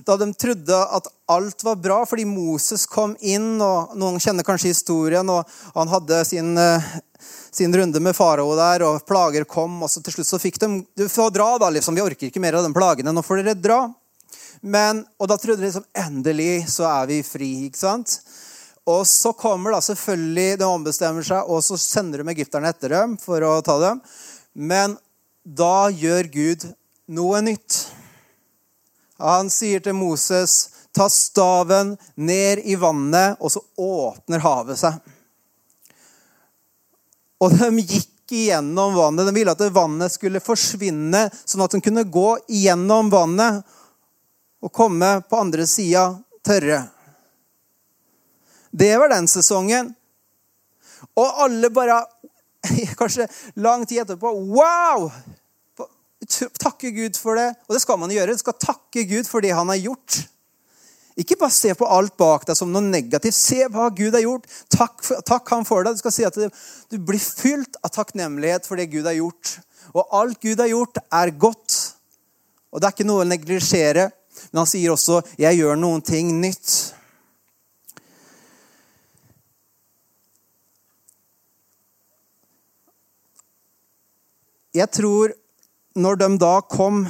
da, 0.05 0.17
de 0.19 0.27
trodde 0.33 0.79
at 0.97 1.07
alt 1.31 1.63
var 1.63 1.79
bra 1.81 2.01
fordi 2.05 2.25
Moses 2.29 2.85
kom 2.85 3.15
inn, 3.19 3.55
og 3.63 3.95
noen 3.97 4.19
kjenner 4.21 4.45
kanskje 4.45 4.73
historien, 4.73 5.29
og 5.31 5.47
han 5.73 5.89
hadde 5.89 6.21
sin, 6.27 6.51
sin 7.55 7.73
runde 7.73 8.03
med 8.03 8.15
farao 8.15 8.51
der, 8.59 8.85
og 8.85 9.05
plager 9.07 9.47
kom, 9.49 9.79
og 9.81 9.91
til 9.95 10.19
slutt 10.19 10.29
så 10.29 10.41
fikk 10.41 10.59
de 10.61 10.69
Du 10.93 11.07
får 11.09 11.33
dra, 11.33 11.55
da, 11.61 11.71
liksom. 11.73 11.97
Vi 11.97 12.05
orker 12.05 12.29
ikke 12.29 12.43
mer 12.43 12.59
av 12.59 12.67
de 12.67 12.75
plagene. 12.75 13.15
Nå 13.15 13.23
får 13.25 13.41
dere 13.41 13.57
dra. 13.57 13.79
Men, 14.65 15.03
og 15.21 15.29
da 15.29 15.37
trodde 15.37 15.61
de 15.61 15.69
liksom 15.69 15.85
endelig 15.93 16.65
så 16.73 16.87
er 16.89 17.09
vi 17.11 17.19
fri. 17.25 17.49
ikke 17.67 17.83
sant? 17.83 18.17
Og 18.85 19.03
så 19.09 19.31
kommer 19.33 19.73
da 19.73 19.81
selvfølgelig 19.81 20.59
De 20.61 20.69
ombestemmer 20.69 21.25
seg, 21.25 21.49
og 21.49 21.61
så 21.65 21.77
sender 21.81 22.21
de 22.21 22.33
egypterne 22.33 22.69
etter 22.73 22.93
dem 22.97 23.15
for 23.21 23.45
å 23.45 23.59
ta 23.65 23.77
dem. 23.81 24.01
Men 24.53 24.97
da 25.45 25.91
gjør 25.93 26.31
Gud 26.33 26.65
noe 27.13 27.41
nytt. 27.45 27.83
Han 29.21 29.51
sier 29.53 29.79
til 29.79 29.93
Moses, 29.93 30.69
'Ta 30.95 31.09
staven 31.09 31.97
ned 32.15 32.63
i 32.63 32.75
vannet', 32.79 33.37
og 33.39 33.51
så 33.51 33.61
åpner 33.77 34.39
havet 34.39 34.79
seg. 34.79 34.93
Og 37.43 37.51
de 37.51 37.69
gikk 37.83 38.31
igjennom 38.31 38.95
vannet. 38.95 39.27
De 39.27 39.33
ville 39.35 39.51
at 39.51 39.73
vannet 39.75 40.11
skulle 40.11 40.39
forsvinne, 40.39 41.27
sånn 41.45 41.65
at 41.65 41.75
de 41.75 41.81
kunne 41.83 42.07
gå 42.07 42.29
igjennom 42.47 43.11
vannet 43.11 43.74
og 44.63 44.73
komme 44.73 45.17
på 45.29 45.39
andre 45.39 45.67
sida 45.67 46.07
tørre. 46.45 46.83
Det 48.71 48.91
var 48.99 49.11
den 49.13 49.27
sesongen. 49.31 49.93
Og 51.15 51.41
alle 51.45 51.69
bare 51.71 52.01
Kanskje 52.99 53.27
lang 53.61 53.85
tid 53.85 54.01
etterpå 54.03 54.31
Wow! 54.55 55.11
Takke 56.59 56.89
Gud 56.89 57.17
for 57.19 57.37
det. 57.37 57.51
Og 57.67 57.75
det 57.75 57.81
skal 57.83 57.99
man 58.01 58.11
gjøre. 58.11 58.33
Du 58.33 58.41
skal 58.41 58.57
takke 58.57 59.03
Gud 59.05 59.27
for 59.29 59.45
det 59.45 59.53
han 59.53 59.69
har 59.69 59.77
gjort. 59.77 60.23
Ikke 61.15 61.37
bare 61.39 61.53
se 61.53 61.71
på 61.77 61.87
alt 61.87 62.15
bak 62.19 62.43
deg 62.47 62.57
som 62.57 62.71
noe 62.73 62.83
negativt. 62.83 63.37
Se 63.37 63.67
hva 63.71 63.87
Gud 63.95 64.17
har 64.17 64.25
gjort. 64.25 64.49
Takk, 64.73 64.97
takk 65.27 65.53
han 65.53 65.67
for 65.67 65.85
det. 65.85 65.93
Du 65.95 66.01
skal 66.01 66.15
si 66.15 66.25
at 66.27 66.35
du 66.35 66.97
blir 66.97 67.21
fylt 67.21 67.77
av 67.85 67.93
takknemlighet 67.95 68.67
for 68.67 68.81
det 68.81 68.89
Gud 68.91 69.07
har 69.07 69.15
gjort. 69.15 69.53
Og 69.93 70.17
alt 70.17 70.41
Gud 70.43 70.59
har 70.59 70.71
gjort, 70.71 70.99
er 71.13 71.31
godt. 71.39 71.77
Og 72.73 72.81
det 72.81 72.89
er 72.89 72.97
ikke 72.97 73.07
noe 73.07 73.23
å 73.23 73.29
neglisjere. 73.29 74.09
Men 74.55 74.61
han 74.61 74.69
sier 74.71 74.93
også 74.93 75.17
'jeg 75.35 75.57
gjør 75.59 75.75
noen 75.75 76.01
ting 76.01 76.29
nytt'. 76.39 76.93
Jeg 84.71 84.87
tror 84.95 85.35
når 85.95 86.15
de 86.15 86.37
da 86.37 86.61
kom 86.61 87.03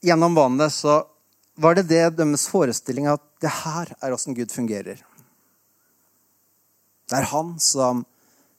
gjennom 0.00 0.38
vannet, 0.38 0.70
så 0.70 1.02
var 1.56 1.74
det 1.74 1.88
det 1.88 2.16
deres 2.16 2.46
forestilling 2.46 3.10
at 3.10 3.20
det 3.42 3.50
her 3.50 3.96
er 4.00 4.14
åssen 4.14 4.38
Gud 4.38 4.54
fungerer. 4.54 5.02
Det 7.10 7.18
er 7.18 7.30
han 7.34 7.58
som 7.58 8.06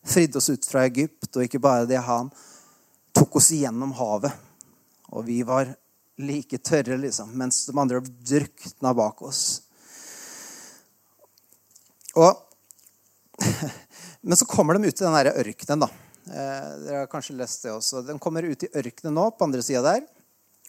fridde 0.04 0.36
oss 0.36 0.50
ut 0.50 0.66
fra 0.66 0.84
Egypt, 0.84 1.38
og 1.38 1.44
ikke 1.44 1.64
bare 1.64 1.88
det. 1.88 2.04
Han 2.04 2.34
tok 3.16 3.36
oss 3.40 3.52
igjennom 3.52 3.96
havet. 3.96 4.36
Og 5.16 5.24
vi 5.24 5.40
var 5.44 5.78
like 6.20 6.58
tørre, 6.58 6.98
liksom, 7.00 7.32
mens 7.38 7.64
de 7.66 7.76
andre 7.80 8.02
drukna 8.04 8.94
bak 8.96 9.22
oss. 9.24 9.44
Og, 12.20 12.36
men 14.28 14.40
så 14.40 14.48
kommer 14.50 14.76
de 14.76 14.90
ut 14.90 15.02
i 15.02 15.06
den 15.06 15.16
der 15.16 15.32
ørkenen, 15.40 15.86
da. 15.86 15.90
Eh, 16.30 16.72
dere 16.84 17.04
har 17.04 17.12
kanskje 17.12 17.38
lest 17.40 17.64
det 17.64 17.74
også. 17.74 18.04
De 18.06 18.18
kommer 18.22 18.48
ut 18.50 18.66
i 18.68 18.72
ørkenen 18.82 19.16
nå, 19.16 19.30
på 19.32 19.48
andre 19.48 19.64
sida 19.66 19.84
der. 19.86 20.08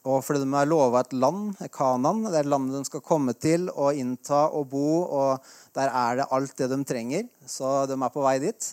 Og 0.09 0.23
fordi 0.25 0.40
de 0.40 0.49
er 0.57 0.69
lova 0.71 1.02
et 1.02 1.12
land, 1.12 1.59
Kanan, 1.75 2.23
det 2.30 2.38
er 2.40 2.49
landet 2.49 2.78
de 2.78 2.88
skal 2.88 3.02
komme 3.04 3.35
til 3.37 3.66
og 3.75 3.99
innta 3.99 4.47
og 4.49 4.71
bo. 4.71 5.02
Og 5.04 5.50
der 5.76 5.90
er 5.90 6.21
det 6.21 6.28
alt 6.33 6.54
det 6.57 6.71
de 6.73 6.78
trenger. 6.88 7.26
Så 7.45 7.85
de 7.90 7.99
er 7.99 8.14
på 8.14 8.23
vei 8.25 8.38
dit. 8.40 8.71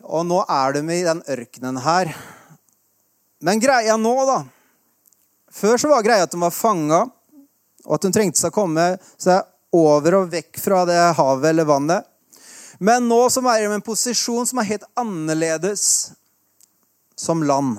Og 0.00 0.24
nå 0.26 0.40
er 0.48 0.74
de 0.74 0.82
i 0.96 1.04
den 1.06 1.20
ørkenen 1.36 1.78
her. 1.84 2.10
Men 3.44 3.62
greia 3.62 3.94
nå, 4.00 4.16
da 4.26 4.40
Før 5.50 5.80
så 5.80 5.90
var 5.90 6.04
greia 6.06 6.26
at 6.26 6.32
de 6.32 6.40
var 6.40 6.54
fanga, 6.54 7.02
og 7.86 7.96
at 7.96 8.06
de 8.06 8.12
trengte 8.14 8.38
seg 8.38 8.52
å 8.52 8.58
komme 8.60 8.86
seg 9.18 9.46
over 9.74 10.20
og 10.20 10.32
vekk 10.32 10.60
fra 10.62 10.84
det 10.88 10.98
havet 11.18 11.50
eller 11.50 11.68
vannet. 11.68 12.06
Men 12.80 13.08
nå 13.10 13.20
som 13.32 13.46
er 13.50 13.60
de 13.60 13.68
i 13.68 13.76
en 13.76 13.84
posisjon 13.84 14.46
som 14.48 14.60
er 14.62 14.70
helt 14.70 14.86
annerledes 14.98 15.84
som 17.18 17.42
land, 17.44 17.76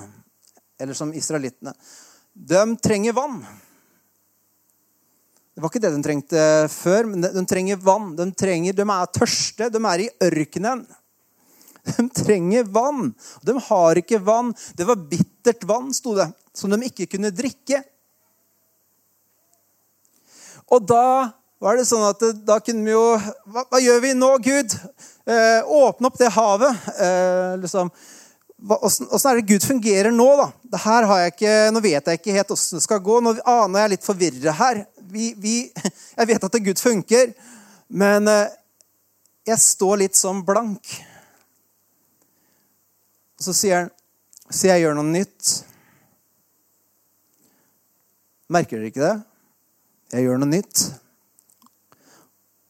eller 0.78 0.94
som 0.94 1.10
israelittene. 1.16 1.74
De 2.32 2.62
trenger 2.82 3.16
vann. 3.16 3.40
Det 5.52 5.60
var 5.60 5.68
ikke 5.68 5.82
det 5.84 5.90
de 5.92 6.04
trengte 6.04 6.44
før, 6.72 7.10
men 7.10 7.24
de 7.26 7.42
trenger 7.48 7.80
vann. 7.82 8.14
De, 8.16 8.28
trenger, 8.32 8.76
de 8.76 8.86
er 8.86 9.10
tørste. 9.12 9.68
De 9.68 9.82
er 9.90 10.04
i 10.06 10.10
ørkenen. 10.24 10.86
De 11.82 12.06
trenger 12.14 12.64
vann. 12.70 13.10
De 13.42 13.56
har 13.68 13.98
ikke 13.98 14.20
vann. 14.22 14.52
Det 14.78 14.86
var 14.86 15.02
bittert 15.10 15.64
vann, 15.66 15.90
sto 15.94 16.14
det, 16.14 16.28
som 16.54 16.70
de 16.70 16.78
ikke 16.86 17.08
kunne 17.16 17.32
drikke. 17.34 17.82
Og 20.72 20.86
da 20.86 21.32
var 21.62 21.78
det 21.78 21.86
sånn 21.86 22.04
at 22.06 22.22
da 22.46 22.58
kunne 22.64 22.86
vi 22.86 22.94
jo 22.94 23.04
Hva, 23.52 23.62
hva 23.70 23.78
gjør 23.82 24.00
vi 24.02 24.14
nå, 24.18 24.30
Gud? 24.42 24.74
Eh, 25.30 25.60
åpne 25.62 26.08
opp 26.08 26.18
det 26.18 26.32
havet. 26.34 26.88
Eh, 26.96 27.52
liksom. 27.62 27.92
Åssen 28.62 29.10
er 29.10 29.38
det 29.38 29.46
Gud 29.50 29.64
fungerer 29.66 30.14
nå, 30.14 30.26
da? 30.38 30.48
Ikke, 31.26 31.70
nå 31.74 31.82
vet 31.82 32.06
jeg 32.06 32.18
ikke 32.20 32.34
helt 32.34 32.50
åssen 32.54 32.78
det 32.78 32.86
skal 32.86 33.02
gå. 33.02 33.20
Nå 33.22 33.36
aner 33.42 33.84
jeg 33.84 33.94
litt 33.94 34.06
forvirra 34.06 34.54
her. 34.58 34.84
Vi, 35.12 35.32
vi, 35.38 35.56
jeg 36.18 36.30
vet 36.30 36.46
at 36.48 36.60
Gud 36.66 36.82
funker, 36.82 37.32
men 37.90 38.30
eh, 38.30 38.58
jeg 39.50 39.58
står 39.62 40.04
litt 40.04 40.18
sånn 40.18 40.44
blank. 40.46 40.94
Og 43.42 43.46
så 43.48 43.52
sier 43.58 43.80
han, 43.80 43.88
Se, 44.52 44.68
jeg 44.68 44.84
gjør 44.84 44.94
noe 44.94 45.08
nytt. 45.08 45.48
Merker 48.52 48.78
dere 48.78 48.90
ikke 48.92 49.02
det? 49.02 49.14
Jeg 50.12 50.26
gjør 50.26 50.38
noe 50.38 50.50
nytt. 50.52 50.82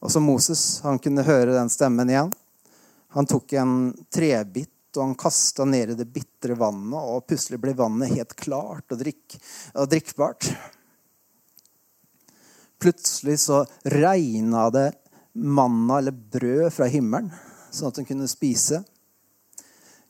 Og 0.00 0.12
så 0.14 0.22
Moses, 0.24 0.62
han 0.80 1.00
kunne 1.02 1.24
høre 1.26 1.56
den 1.58 1.68
stemmen 1.72 2.08
igjen. 2.08 2.30
Han 3.18 3.28
tok 3.28 3.52
en 3.60 3.74
trebit 4.14 4.96
og 4.96 5.02
han 5.02 5.18
kasta 5.20 5.66
ned 5.68 5.92
i 5.92 5.98
det 5.98 6.06
bitre 6.14 6.56
vannet, 6.56 6.96
og 6.96 7.26
plutselig 7.28 7.60
ble 7.60 7.74
vannet 7.76 8.14
helt 8.14 8.32
klart 8.40 8.96
og, 8.96 9.02
drikk, 9.02 9.36
og 9.76 9.90
drikkbart. 9.92 10.48
Plutselig 12.80 13.42
så 13.44 13.60
regna 13.92 14.70
det 14.72 14.88
manna 15.36 16.00
eller 16.00 16.16
brød 16.16 16.72
fra 16.72 16.88
himmelen, 16.92 17.28
sånn 17.68 17.92
at 17.92 18.00
hun 18.00 18.08
kunne 18.14 18.32
spise. 18.32 18.80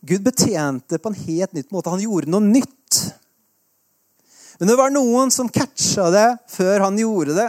Gud 0.02 0.22
betjente 0.26 0.98
på 0.98 1.08
en 1.12 1.18
helt 1.26 1.52
nytt 1.52 1.70
måte. 1.70 1.90
Han 1.90 2.02
gjorde 2.02 2.30
noe 2.32 2.42
nytt. 2.42 3.00
Men 4.58 4.70
det 4.70 4.78
var 4.78 4.94
noen 4.94 5.30
som 5.34 5.50
catcha 5.50 6.08
det 6.14 6.28
før 6.50 6.88
han 6.88 6.98
gjorde 6.98 7.36
det. 7.38 7.48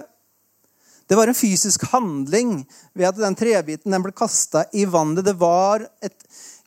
Det 1.10 1.18
var 1.18 1.28
en 1.28 1.38
fysisk 1.38 1.84
handling 1.92 2.56
ved 2.94 3.10
at 3.10 3.20
den 3.20 3.36
trebiten 3.38 3.92
den 3.92 4.06
ble 4.06 4.14
kasta 4.16 4.64
i 4.74 4.86
vannet. 4.90 5.26
Det 5.26 5.36
var 5.38 5.84
et 6.02 6.16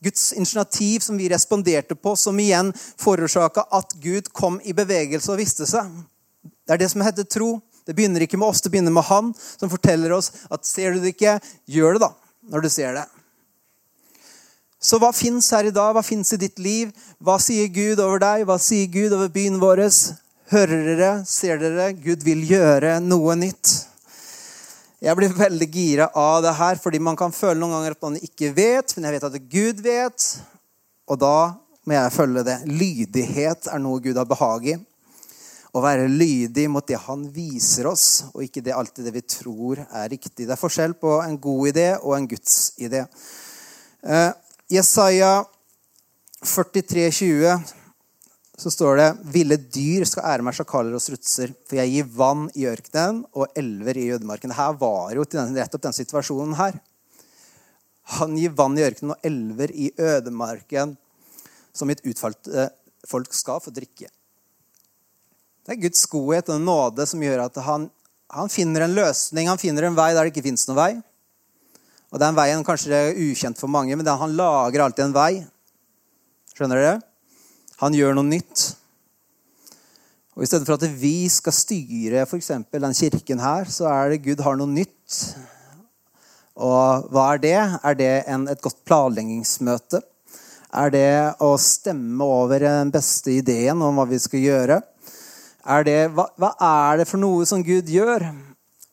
Guds 0.04 0.32
initiativ 0.36 1.00
som 1.00 1.16
vi 1.16 1.28
responderte 1.32 1.96
på, 1.96 2.12
som 2.16 2.38
igjen 2.38 2.72
forårsaka 3.00 3.64
at 3.74 3.96
Gud 4.02 4.28
kom 4.36 4.60
i 4.62 4.74
bevegelse 4.76 5.32
og 5.32 5.40
viste 5.40 5.66
seg. 5.66 5.88
Det 6.66 6.76
er 6.76 6.82
det 6.82 6.90
som 6.92 7.02
heter 7.06 7.24
tro. 7.24 7.56
Det 7.86 7.94
begynner 7.94 8.26
ikke 8.26 8.38
med 8.38 8.50
oss, 8.50 8.60
det 8.60 8.70
begynner 8.74 8.92
med 8.92 9.06
Han, 9.06 9.32
som 9.34 9.70
forteller 9.70 10.12
oss 10.12 10.32
at 10.50 10.66
ser 10.66 10.92
du 10.92 11.00
det 11.00 11.14
ikke, 11.14 11.38
gjør 11.70 11.96
det 11.96 12.02
da, 12.02 12.10
når 12.50 12.66
du 12.66 12.70
ser 12.70 12.98
det. 12.98 13.06
Så 14.76 15.00
hva 15.00 15.08
fins 15.16 15.48
her 15.56 15.70
i 15.70 15.74
dag? 15.74 15.94
Hva 15.96 16.04
fins 16.04 16.34
i 16.36 16.40
ditt 16.40 16.60
liv? 16.60 16.92
Hva 17.22 17.38
sier 17.42 17.68
Gud 17.72 18.00
over 18.04 18.20
deg? 18.22 18.44
Hva 18.48 18.58
sier 18.60 18.88
Gud 18.92 19.14
over 19.16 19.30
byen 19.32 19.60
vår? 19.62 19.86
Hører 20.52 20.82
dere? 20.90 21.12
Ser 21.26 21.58
dere? 21.62 21.90
Gud 21.96 22.24
vil 22.26 22.44
gjøre 22.46 22.98
noe 23.02 23.34
nytt. 23.40 23.72
Jeg 25.02 25.16
blir 25.18 25.32
veldig 25.36 25.68
gira 25.72 26.10
av 26.16 26.40
det 26.44 26.54
her, 26.56 26.78
fordi 26.80 27.00
man 27.02 27.16
kan 27.18 27.34
føle 27.34 27.58
noen 27.60 27.74
ganger 27.76 27.96
at 27.96 28.04
man 28.04 28.20
ikke 28.20 28.52
vet, 28.56 28.94
men 28.96 29.08
jeg 29.08 29.16
vet 29.16 29.26
at 29.28 29.48
Gud 29.52 29.82
vet, 29.84 30.28
og 31.06 31.20
da 31.20 31.36
må 31.86 31.96
jeg 31.96 32.14
følge 32.14 32.44
det. 32.46 32.56
Lydighet 32.66 33.68
er 33.72 33.82
noe 33.82 34.00
Gud 34.02 34.16
har 34.18 34.28
behag 34.28 34.70
i. 34.72 34.76
Å 35.76 35.82
være 35.84 36.08
lydig 36.08 36.64
mot 36.72 36.86
det 36.88 36.96
han 37.04 37.26
viser 37.34 37.90
oss, 37.90 38.06
og 38.32 38.46
ikke 38.46 38.64
det 38.64 38.74
alltid 38.76 39.08
det 39.08 39.14
vi 39.18 39.26
tror 39.28 39.82
er 39.84 40.08
riktig. 40.08 40.46
Det 40.46 40.54
er 40.54 40.60
forskjell 40.60 40.96
på 40.96 41.18
en 41.20 41.36
god 41.36 41.72
idé 41.74 41.90
og 41.98 42.16
en 42.16 42.28
Guds 42.30 42.72
idé. 42.80 43.04
Jesaja 44.66 45.44
43, 46.42 47.10
20, 47.10 47.58
så 48.58 48.70
står 48.70 48.96
det 48.98 49.06
Ville 49.30 49.56
dyr 49.56 50.06
skal 50.10 50.26
ære 50.26 50.42
meg 50.42 50.56
sjakaler 50.58 50.96
og 50.96 51.02
strutser, 51.04 51.52
for 51.68 51.78
jeg 51.78 51.92
gir 51.92 52.08
vann 52.16 52.48
i 52.58 52.66
ørkenen 52.66 53.20
og 53.36 53.46
elver 53.54 54.00
i 54.00 54.08
ødemarken. 54.16 54.54
Her 54.56 54.74
var 54.80 55.14
jo 55.14 55.22
til 55.22 55.54
nettopp 55.54 55.86
den 55.86 55.94
situasjonen 55.94 56.58
her. 56.58 56.80
Han 58.18 58.34
gir 58.38 58.58
vann 58.58 58.74
i 58.78 58.82
ørkenen 58.88 59.14
og 59.14 59.30
elver 59.30 59.70
i 59.70 59.92
ødemarken, 60.02 60.96
som 61.70 61.90
et 61.90 62.02
utfalte 62.02 62.66
folk 63.06 63.34
skal 63.38 63.62
få 63.62 63.70
drikke. 63.70 64.10
Det 65.66 65.76
er 65.76 65.82
Guds 65.86 66.02
godhet 66.10 66.50
og 66.50 66.62
nåde 66.62 67.06
som 67.06 67.22
gjør 67.22 67.44
at 67.46 67.62
han, 67.66 67.86
han 68.34 68.50
finner 68.50 68.82
en 68.82 68.98
løsning, 68.98 69.46
han 69.46 69.62
finner 69.62 69.86
en 69.86 69.98
vei 69.98 70.10
der 70.10 70.26
det 70.26 70.34
ikke 70.34 70.48
fins 70.48 70.66
noen 70.66 70.82
vei. 70.82 70.92
Og 72.14 72.22
den 72.22 72.36
veien 72.38 72.64
kanskje 72.66 72.94
er 72.94 73.18
ukjent 73.18 73.58
for 73.58 73.70
mange, 73.72 73.96
men 73.98 74.06
han 74.06 74.36
lager 74.38 74.84
alltid 74.84 75.08
en 75.08 75.16
vei. 75.16 75.32
Skjønner 76.54 76.80
dere? 76.80 76.98
Han 77.82 77.96
gjør 77.96 78.14
noe 78.16 78.28
nytt. 78.28 78.70
Og 80.36 80.44
I 80.44 80.48
stedet 80.48 80.68
for 80.68 80.76
at 80.76 81.00
vi 81.00 81.26
skal 81.32 81.54
styre 81.56 82.24
f.eks. 82.26 82.52
den 82.72 82.96
kirken 82.96 83.40
her, 83.40 83.68
så 83.72 83.88
er 83.90 84.12
det 84.12 84.24
Gud 84.24 84.42
har 84.44 84.58
noe 84.60 84.68
nytt. 84.68 85.20
Og 86.56 87.08
hva 87.12 87.30
er 87.34 87.40
det? 87.42 87.56
Er 87.56 87.96
det 87.96 88.12
en, 88.32 88.46
et 88.48 88.62
godt 88.64 88.78
planleggingsmøte? 88.88 90.00
Er 90.76 90.92
det 90.92 91.08
å 91.40 91.54
stemme 91.60 92.24
over 92.24 92.60
den 92.60 92.92
beste 92.92 93.32
ideen 93.38 93.80
om 93.84 93.96
hva 93.96 94.04
vi 94.08 94.20
skal 94.20 94.44
gjøre? 94.44 94.80
Er 95.66 95.86
det, 95.88 95.98
hva, 96.14 96.28
hva 96.36 96.52
er 96.62 97.00
det 97.00 97.08
for 97.10 97.20
noe 97.20 97.48
som 97.48 97.64
Gud 97.64 97.88
gjør? 97.90 98.28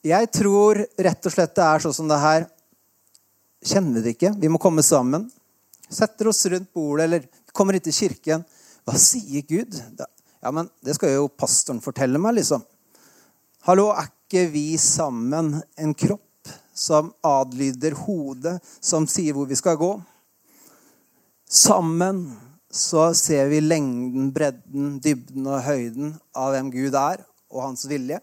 Jeg 0.04 0.32
tror 0.36 0.80
rett 0.80 1.28
og 1.28 1.36
slett 1.36 1.56
det 1.56 1.64
er 1.64 1.84
sånn 1.84 1.96
som 1.96 2.10
det 2.12 2.20
her 2.24 2.48
kjenner 3.64 4.04
det 4.04 4.16
ikke. 4.16 4.34
Vi 4.40 4.52
må 4.52 4.62
komme 4.62 4.84
sammen. 4.86 5.30
Setter 5.90 6.30
oss 6.32 6.46
rundt 6.52 6.72
bordet 6.74 7.08
eller 7.08 7.26
kommer 7.56 7.78
hit 7.78 7.88
til 7.88 7.98
kirken. 8.04 8.46
Hva 8.84 8.98
sier 9.00 9.46
Gud? 9.48 9.78
Ja, 10.44 10.52
men 10.52 10.70
Det 10.84 10.96
skal 10.98 11.16
jo 11.16 11.28
pastoren 11.32 11.82
fortelle 11.84 12.20
meg, 12.20 12.36
liksom. 12.40 12.64
Hallo, 13.64 13.92
er 13.96 14.10
ikke 14.10 14.50
vi 14.52 14.76
sammen 14.82 15.62
en 15.80 15.94
kropp 15.96 16.52
som 16.76 17.14
adlyder 17.24 17.94
hodet, 18.04 18.58
som 18.82 19.06
sier 19.08 19.36
hvor 19.38 19.48
vi 19.48 19.56
skal 19.56 19.78
gå. 19.80 19.94
Sammen 21.48 22.26
så 22.74 23.12
ser 23.14 23.48
vi 23.52 23.62
lengden, 23.62 24.32
bredden, 24.34 24.98
dybden 25.00 25.46
og 25.46 25.62
høyden 25.62 26.16
av 26.36 26.56
hvem 26.56 26.72
Gud 26.74 26.98
er, 26.98 27.22
og 27.54 27.68
hans 27.68 27.86
vilje. 27.88 28.18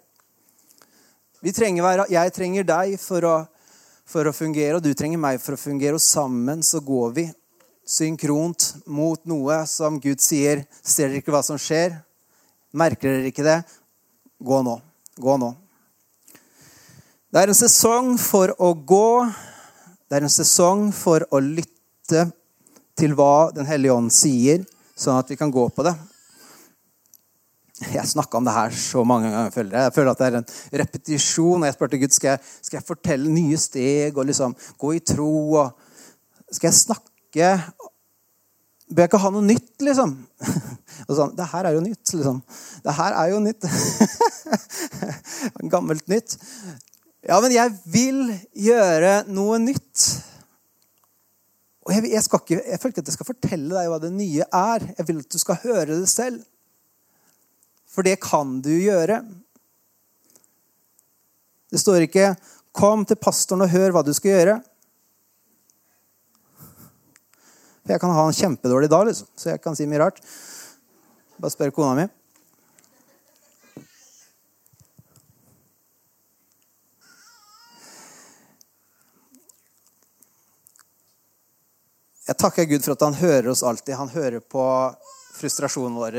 Trenger, 1.40 2.02
jeg 2.10 2.32
trenger 2.36 2.66
deg 2.68 2.96
for 3.00 3.24
å, 3.24 3.34
for 4.10 4.26
å 4.26 4.34
fungere, 4.34 4.76
og 4.76 4.84
du 4.84 4.90
trenger 4.94 5.20
meg 5.22 5.38
for 5.42 5.54
å 5.54 5.60
fungere. 5.60 5.94
Og 5.96 6.02
sammen 6.02 6.64
så 6.66 6.82
går 6.82 7.14
vi 7.16 7.26
synkront 7.86 8.72
mot 8.90 9.22
noe 9.28 9.62
som 9.70 9.98
Gud 10.02 10.22
sier. 10.22 10.64
Ser 10.82 11.10
dere 11.10 11.22
ikke 11.22 11.34
hva 11.34 11.42
som 11.46 11.58
skjer? 11.60 11.96
Merker 12.74 13.16
dere 13.16 13.30
ikke 13.30 13.46
det? 13.46 13.60
Gå 14.42 14.60
nå. 14.66 14.76
Gå 15.20 15.36
nå. 15.40 15.52
Det 17.30 17.42
er 17.44 17.52
en 17.52 17.60
sesong 17.60 18.14
for 18.18 18.54
å 18.58 18.72
gå. 18.74 19.26
Det 20.10 20.18
er 20.18 20.26
en 20.26 20.32
sesong 20.34 20.88
for 20.94 21.22
å 21.30 21.42
lytte 21.42 22.26
til 22.98 23.14
hva 23.16 23.50
Den 23.54 23.68
hellige 23.68 23.94
ånd 23.94 24.10
sier, 24.12 24.64
sånn 24.98 25.20
at 25.20 25.30
vi 25.30 25.38
kan 25.38 25.52
gå 25.54 25.68
på 25.72 25.84
det. 25.86 25.94
Jeg 27.80 28.08
snakka 28.10 28.36
om 28.36 28.44
det 28.44 28.52
her 28.52 28.74
så 28.76 29.04
mange 29.08 29.30
ganger. 29.32 29.50
føler 29.50 29.76
Jeg 29.78 29.88
Jeg 29.88 29.94
føler 29.94 30.10
at 30.10 30.18
det 30.18 30.26
er 30.26 30.36
en 30.38 30.80
repetisjon. 30.80 31.62
og 31.62 31.66
Jeg 31.66 31.74
spurte 31.74 31.98
Gud 31.98 32.12
skal 32.12 32.28
jeg, 32.28 32.38
skal 32.62 32.76
jeg 32.76 32.86
fortelle 32.86 33.32
nye 33.32 33.56
steg 33.56 34.18
og 34.18 34.26
liksom 34.26 34.56
gå 34.78 34.92
i 34.92 34.98
tro. 35.00 35.54
og 35.54 35.72
Skal 36.52 36.68
jeg 36.68 36.74
snakke 36.74 37.50
Bør 38.90 39.04
jeg 39.04 39.08
ikke 39.08 39.22
ha 39.22 39.30
noe 39.30 39.46
nytt, 39.46 39.74
liksom? 39.86 40.16
Og 41.08 41.12
sånn, 41.14 41.36
Det 41.38 41.46
her 41.52 41.68
er 41.68 41.76
jo 41.76 41.82
nytt, 41.84 42.10
liksom. 42.10 42.40
Det 42.82 42.94
her 42.96 43.14
er 43.14 43.28
jo 43.30 43.38
nytt. 43.44 43.66
Gammelt 45.72 46.10
nytt. 46.10 46.34
Ja, 47.22 47.38
men 47.38 47.54
jeg 47.54 47.70
vil 47.86 48.24
gjøre 48.66 49.12
noe 49.30 49.60
nytt. 49.62 50.08
Og 51.86 51.94
jeg, 51.94 52.10
jeg, 52.10 52.24
ikke, 52.26 52.58
jeg 52.58 52.80
føler 52.82 52.96
ikke 52.96 53.04
at 53.04 53.12
jeg 53.12 53.16
skal 53.16 53.30
fortelle 53.30 53.76
deg 53.76 53.92
hva 53.92 54.00
det 54.02 54.10
nye 54.10 54.48
er. 54.50 54.88
Jeg 54.98 55.06
vil 55.06 55.22
at 55.22 55.38
du 55.38 55.38
skal 55.38 55.62
høre 55.62 55.92
det 55.92 56.10
selv. 56.10 56.42
For 57.90 58.06
det 58.06 58.20
kan 58.22 58.60
du 58.62 58.72
gjøre. 58.78 59.20
Det 61.70 61.78
står 61.78 62.06
ikke 62.06 62.36
'Kom 62.72 63.04
til 63.04 63.16
pastoren 63.16 63.62
og 63.62 63.70
hør 63.70 63.90
hva 63.90 64.04
du 64.06 64.12
skal 64.14 64.30
gjøre'. 64.30 64.62
For 67.82 67.92
jeg 67.92 68.00
kan 68.00 68.10
ha 68.14 68.26
en 68.26 68.32
kjempedårlig 68.32 68.90
dag, 68.90 69.06
liksom. 69.06 69.26
så 69.36 69.50
jeg 69.50 69.62
kan 69.62 69.74
si 69.76 69.86
mye 69.86 69.98
rart. 69.98 70.20
Bare 71.40 71.50
spør 71.50 71.70
kona 71.74 71.94
mi. 71.94 72.08
Jeg 82.30 82.38
takker 82.38 82.64
Gud 82.64 82.84
for 82.84 82.94
at 82.94 83.02
han 83.02 83.14
hører 83.18 83.48
oss 83.50 83.64
alltid. 83.66 83.96
Han 83.98 84.08
hører 84.08 84.38
på 84.38 84.62
frustrasjonen 85.40 85.96
vår 85.96 86.18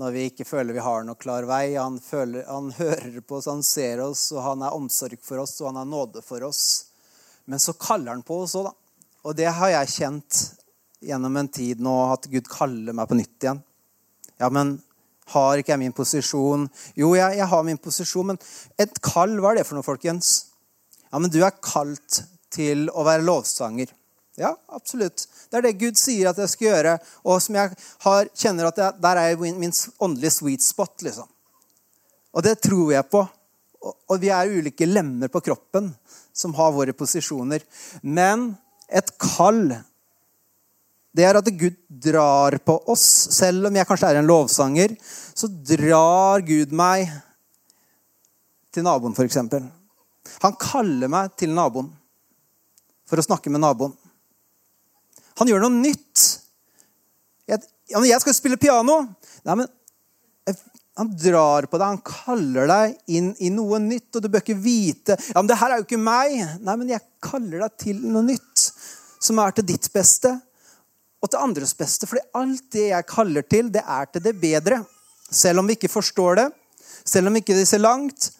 når 0.00 0.14
vi 0.14 0.24
ikke 0.30 0.46
føler 0.48 0.74
vi 0.74 0.82
har 0.82 1.04
noe 1.06 1.18
klar 1.20 1.46
vei. 1.48 1.76
Han, 1.78 2.00
føler, 2.02 2.44
han 2.48 2.72
hører 2.74 3.20
på 3.22 3.38
oss, 3.38 3.48
han 3.50 3.62
ser 3.62 4.02
oss, 4.02 4.28
og 4.34 4.42
han 4.42 4.64
er 4.66 4.74
omsorg 4.74 5.20
for 5.22 5.42
oss, 5.44 5.60
og 5.60 5.70
han 5.70 5.80
er 5.84 5.90
nåde 5.90 6.22
for 6.26 6.42
oss. 6.46 6.62
Men 7.46 7.62
så 7.62 7.76
kaller 7.78 8.12
han 8.12 8.24
på 8.26 8.40
oss 8.42 8.56
òg, 8.58 8.68
da. 8.68 8.74
Og 9.26 9.34
det 9.38 9.48
har 9.58 9.72
jeg 9.72 9.92
kjent 9.94 10.40
gjennom 11.06 11.38
en 11.38 11.48
tid 11.50 11.82
nå, 11.82 11.94
at 12.14 12.26
Gud 12.30 12.50
kaller 12.50 12.94
meg 12.96 13.08
på 13.10 13.18
nytt 13.18 13.46
igjen. 13.46 13.62
Ja, 14.40 14.50
men 14.52 14.76
har 15.32 15.58
ikke 15.58 15.74
jeg 15.74 15.82
min 15.82 15.94
posisjon? 15.96 16.68
Jo, 16.98 17.12
jeg, 17.18 17.38
jeg 17.40 17.50
har 17.50 17.66
min 17.66 17.80
posisjon, 17.82 18.32
men 18.32 18.40
et 18.78 19.00
kall, 19.02 19.34
hva 19.42 19.52
er 19.52 19.60
det 19.60 19.66
for 19.66 19.78
noe, 19.78 19.86
folkens? 19.86 20.34
Ja, 21.08 21.18
men 21.18 21.32
du 21.32 21.40
er 21.42 21.54
kalt 21.62 22.22
til 22.54 22.86
å 22.94 23.06
være 23.06 23.26
lovsanger. 23.26 23.90
Ja, 24.36 24.52
absolutt. 24.68 25.24
Det 25.48 25.56
er 25.56 25.64
det 25.64 25.78
Gud 25.80 25.96
sier 25.96 26.28
at 26.28 26.38
jeg 26.42 26.52
skal 26.52 26.68
gjøre, 26.68 26.98
og 27.24 27.40
som 27.40 27.56
jeg 27.56 27.72
har, 28.04 28.28
kjenner 28.36 28.68
at 28.68 28.80
jeg, 28.82 29.00
der 29.00 29.20
er 29.22 29.40
min 29.40 29.72
åndelige 29.72 30.34
sweet 30.34 30.64
spot. 30.64 31.00
liksom. 31.06 31.28
Og 32.36 32.44
det 32.44 32.58
tror 32.60 32.92
jeg 32.92 33.08
på. 33.08 33.24
Og 33.86 34.20
vi 34.20 34.28
er 34.34 34.52
ulike 34.52 34.88
lemmer 34.88 35.30
på 35.32 35.40
kroppen 35.46 35.88
som 36.36 36.54
har 36.58 36.74
våre 36.76 36.92
posisjoner. 36.96 37.64
Men 38.02 38.50
et 38.92 39.08
kall, 39.20 39.70
det 41.16 41.24
er 41.24 41.38
at 41.40 41.48
Gud 41.56 41.78
drar 41.88 42.58
på 42.60 42.76
oss. 42.92 43.06
Selv 43.32 43.70
om 43.70 43.78
jeg 43.78 43.88
kanskje 43.88 44.10
er 44.12 44.20
en 44.20 44.28
lovsanger, 44.28 44.98
så 45.32 45.48
drar 45.48 46.44
Gud 46.44 46.76
meg 46.76 47.08
til 48.74 48.84
naboen, 48.84 49.16
f.eks. 49.16 49.40
Han 50.42 50.58
kaller 50.60 51.08
meg 51.08 51.32
til 51.40 51.54
naboen 51.56 51.88
for 53.08 53.16
å 53.16 53.24
snakke 53.24 53.48
med 53.48 53.64
naboen. 53.64 53.94
Han 55.40 55.50
gjør 55.50 55.64
noe 55.64 55.74
nytt. 55.74 56.24
Jeg, 57.46 57.62
jeg 57.92 58.22
skal 58.22 58.36
spille 58.36 58.60
piano. 58.60 59.02
Nei, 59.46 59.58
men 59.62 59.68
Han 60.96 61.10
drar 61.12 61.66
på 61.68 61.76
deg, 61.76 61.90
han 61.92 61.98
kaller 62.00 62.70
deg 62.70 63.16
inn 63.18 63.34
i 63.44 63.50
noe 63.52 63.76
nytt, 63.84 64.16
og 64.16 64.22
du 64.24 64.30
bør 64.32 64.40
ikke 64.40 64.56
vite 64.56 65.12
ja, 65.18 65.34
men 65.36 65.50
det 65.50 65.58
her 65.60 65.74
er 65.74 65.82
jo 65.82 65.84
ikke 65.84 66.00
meg. 66.00 66.38
Nei, 66.64 66.76
men 66.80 66.88
jeg 66.94 67.04
kaller 67.20 67.66
deg 67.66 67.74
til 67.82 67.98
noe 68.00 68.24
nytt 68.24 68.62
som 69.20 69.42
er 69.42 69.52
til 69.52 69.66
ditt 69.68 69.90
beste 69.92 70.32
og 71.20 71.28
til 71.28 71.42
andres 71.42 71.74
beste. 71.76 72.08
For 72.08 72.22
alt 72.38 72.64
det 72.72 72.88
jeg 72.94 73.08
kaller 73.10 73.44
til, 73.44 73.68
det 73.74 73.82
er 73.84 74.08
til 74.08 74.24
det 74.24 74.34
bedre. 74.40 74.80
Selv 75.28 75.60
om 75.60 75.68
vi 75.68 75.76
ikke 75.76 75.92
forstår 75.92 76.40
det, 76.40 76.48
selv 77.04 77.28
om 77.28 77.36
vi 77.36 77.42
ikke 77.44 77.60
ser 77.66 77.82
langt, 77.82 78.30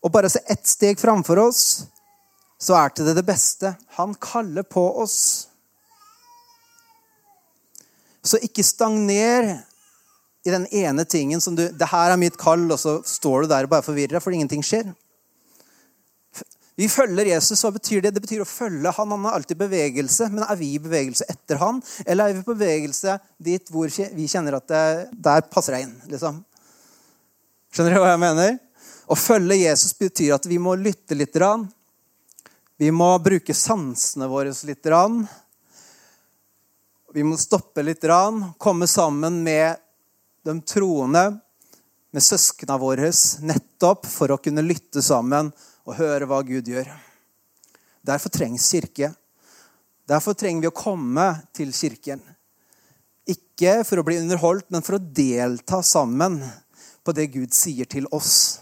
og 0.00 0.12
bare 0.14 0.30
ser 0.32 0.46
ett 0.48 0.66
steg 0.66 1.00
framfor 1.00 1.40
oss, 1.42 1.62
så 2.60 2.76
er 2.76 2.92
til 2.92 3.08
det 3.08 3.18
det 3.18 3.26
beste. 3.28 3.74
Han 3.98 4.14
kaller 4.20 4.64
på 4.64 4.82
oss. 5.02 5.49
Så 8.22 8.40
ikke 8.44 8.64
stagner 8.66 9.54
i 10.44 10.52
den 10.52 10.66
ene 10.72 11.04
tingen 11.04 11.40
som 11.40 11.56
du 11.56 11.66
Det 11.68 11.88
her 11.88 12.12
er 12.12 12.20
mitt 12.20 12.36
kall, 12.40 12.64
og 12.72 12.80
så 12.80 12.98
står 13.04 13.42
du 13.42 13.52
der 13.52 13.68
og 13.68 13.72
bare 13.72 13.86
forvirra 13.86 14.20
fordi 14.20 14.40
ingenting 14.40 14.64
skjer. 14.64 14.92
Vi 16.80 16.86
følger 16.88 17.28
Jesus. 17.28 17.60
Hva 17.60 17.74
betyr 17.74 18.00
det? 18.00 18.14
Det 18.16 18.22
betyr 18.24 18.40
å 18.40 18.48
følge 18.48 18.92
han. 18.96 19.10
Han 19.12 19.26
er 19.28 19.34
alltid 19.36 19.58
i 19.58 19.64
bevegelse. 19.66 20.30
Men 20.32 20.46
er 20.46 20.56
vi 20.56 20.70
i 20.72 20.80
bevegelse 20.80 21.26
etter 21.28 21.60
han? 21.60 21.82
Eller 22.06 22.30
er 22.30 22.38
vi 22.38 22.44
på 22.46 22.54
bevegelse 22.54 23.18
dit 23.36 23.68
hvor 23.72 23.90
vi 23.90 24.28
kjenner 24.30 24.56
at 24.56 24.70
det, 24.70 24.84
der 25.12 25.44
passer 25.52 25.76
jeg 25.76 25.88
inn? 25.88 25.98
liksom? 26.08 26.38
Skjønner 27.70 27.92
dere 27.92 28.04
hva 28.06 28.14
jeg 28.14 28.22
mener? 28.22 28.56
Å 29.10 29.18
følge 29.18 29.58
Jesus 29.60 29.92
betyr 29.98 30.38
at 30.38 30.48
vi 30.48 30.56
må 30.62 30.72
lytte 30.78 31.18
litt. 31.18 31.36
Vi 32.80 32.90
må 32.96 33.10
bruke 33.20 33.54
sansene 33.54 34.30
våre 34.30 34.54
litt. 34.64 34.88
Vi 37.10 37.24
må 37.26 37.34
stoppe 37.34 37.82
litt, 37.82 38.04
komme 38.58 38.86
sammen 38.86 39.40
med 39.42 39.80
de 40.46 40.54
troende, 40.62 41.40
med 42.10 42.22
søsknene 42.22 42.76
våre, 42.78 43.10
nettopp 43.42 44.06
for 44.06 44.30
å 44.30 44.38
kunne 44.42 44.62
lytte 44.62 45.02
sammen 45.02 45.50
og 45.86 45.96
høre 45.98 46.28
hva 46.30 46.38
Gud 46.46 46.70
gjør. 46.70 46.86
Derfor 48.06 48.30
trengs 48.30 48.68
kirke. 48.70 49.10
Derfor 50.10 50.38
trenger 50.38 50.64
vi 50.64 50.70
å 50.70 50.74
komme 50.74 51.26
til 51.54 51.74
kirken. 51.74 52.22
Ikke 53.26 53.80
for 53.86 54.00
å 54.00 54.06
bli 54.06 54.18
underholdt, 54.22 54.70
men 54.70 54.82
for 54.86 54.98
å 54.98 55.02
delta 55.02 55.82
sammen 55.86 56.40
på 57.06 57.14
det 57.14 57.30
Gud 57.34 57.54
sier 57.54 57.90
til 57.90 58.06
oss. 58.14 58.60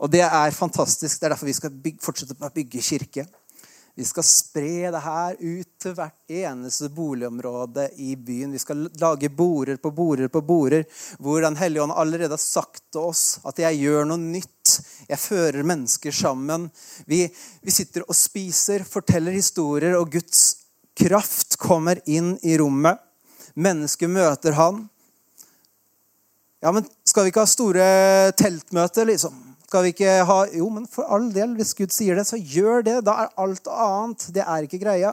Og 0.00 0.12
det 0.12 0.24
er 0.24 0.56
fantastisk. 0.56 1.20
Det 1.20 1.28
er 1.28 1.34
derfor 1.34 1.48
vi 1.48 1.56
skal 1.56 1.72
bygge, 1.72 2.04
fortsette 2.04 2.36
å 2.36 2.52
bygge 2.52 2.84
kirke. 2.84 3.26
Vi 3.94 4.04
skal 4.06 4.24
spre 4.24 4.90
det 4.92 5.00
her 5.04 5.36
ut 5.40 5.70
til 5.82 5.94
hvert 5.96 6.32
eneste 6.32 6.88
boligområde 6.94 7.88
i 8.00 8.14
byen. 8.16 8.52
Vi 8.54 8.62
skal 8.62 8.86
lage 9.00 9.28
borer 9.28 9.80
på 9.82 9.90
borer 9.90 10.30
på 10.32 10.40
borer 10.46 10.86
hvor 11.18 11.42
Den 11.42 11.58
hellige 11.58 11.82
ånd 11.82 11.96
allerede 11.96 12.36
har 12.36 12.42
sagt 12.42 12.84
til 12.92 13.10
oss 13.10 13.40
at 13.44 13.58
jeg 13.58 13.82
gjør 13.82 14.08
noe 14.08 14.22
nytt. 14.22 14.76
Jeg 15.10 15.18
fører 15.18 15.66
mennesker 15.66 16.14
sammen. 16.14 16.68
Vi, 17.10 17.24
vi 17.60 17.74
sitter 17.74 18.06
og 18.06 18.16
spiser, 18.16 18.86
forteller 18.86 19.34
historier, 19.34 19.98
og 19.98 20.12
Guds 20.12 20.44
kraft 20.96 21.58
kommer 21.58 22.00
inn 22.06 22.36
i 22.46 22.56
rommet. 22.60 23.00
Mennesker 23.58 24.08
møter 24.08 24.54
han. 24.54 24.84
Ja, 26.62 26.72
men 26.72 26.86
skal 27.04 27.24
vi 27.24 27.32
ikke 27.32 27.42
ha 27.42 27.50
store 27.50 27.86
teltmøter, 28.38 29.08
liksom? 29.08 29.49
Skal 29.70 29.84
vi 29.86 29.92
ikke 29.94 30.14
ha 30.26 30.38
Jo, 30.50 30.66
men 30.74 30.86
for 30.90 31.06
all 31.14 31.28
del, 31.30 31.52
hvis 31.54 31.76
Gud 31.78 31.92
sier 31.94 32.18
det, 32.18 32.24
så 32.26 32.34
gjør 32.34 32.82
det. 32.88 32.96
Da 33.06 33.14
er 33.22 33.36
alt 33.38 33.68
annet 33.70 34.26
Det 34.34 34.42
er 34.42 34.66
ikke 34.66 34.80
greia. 34.82 35.12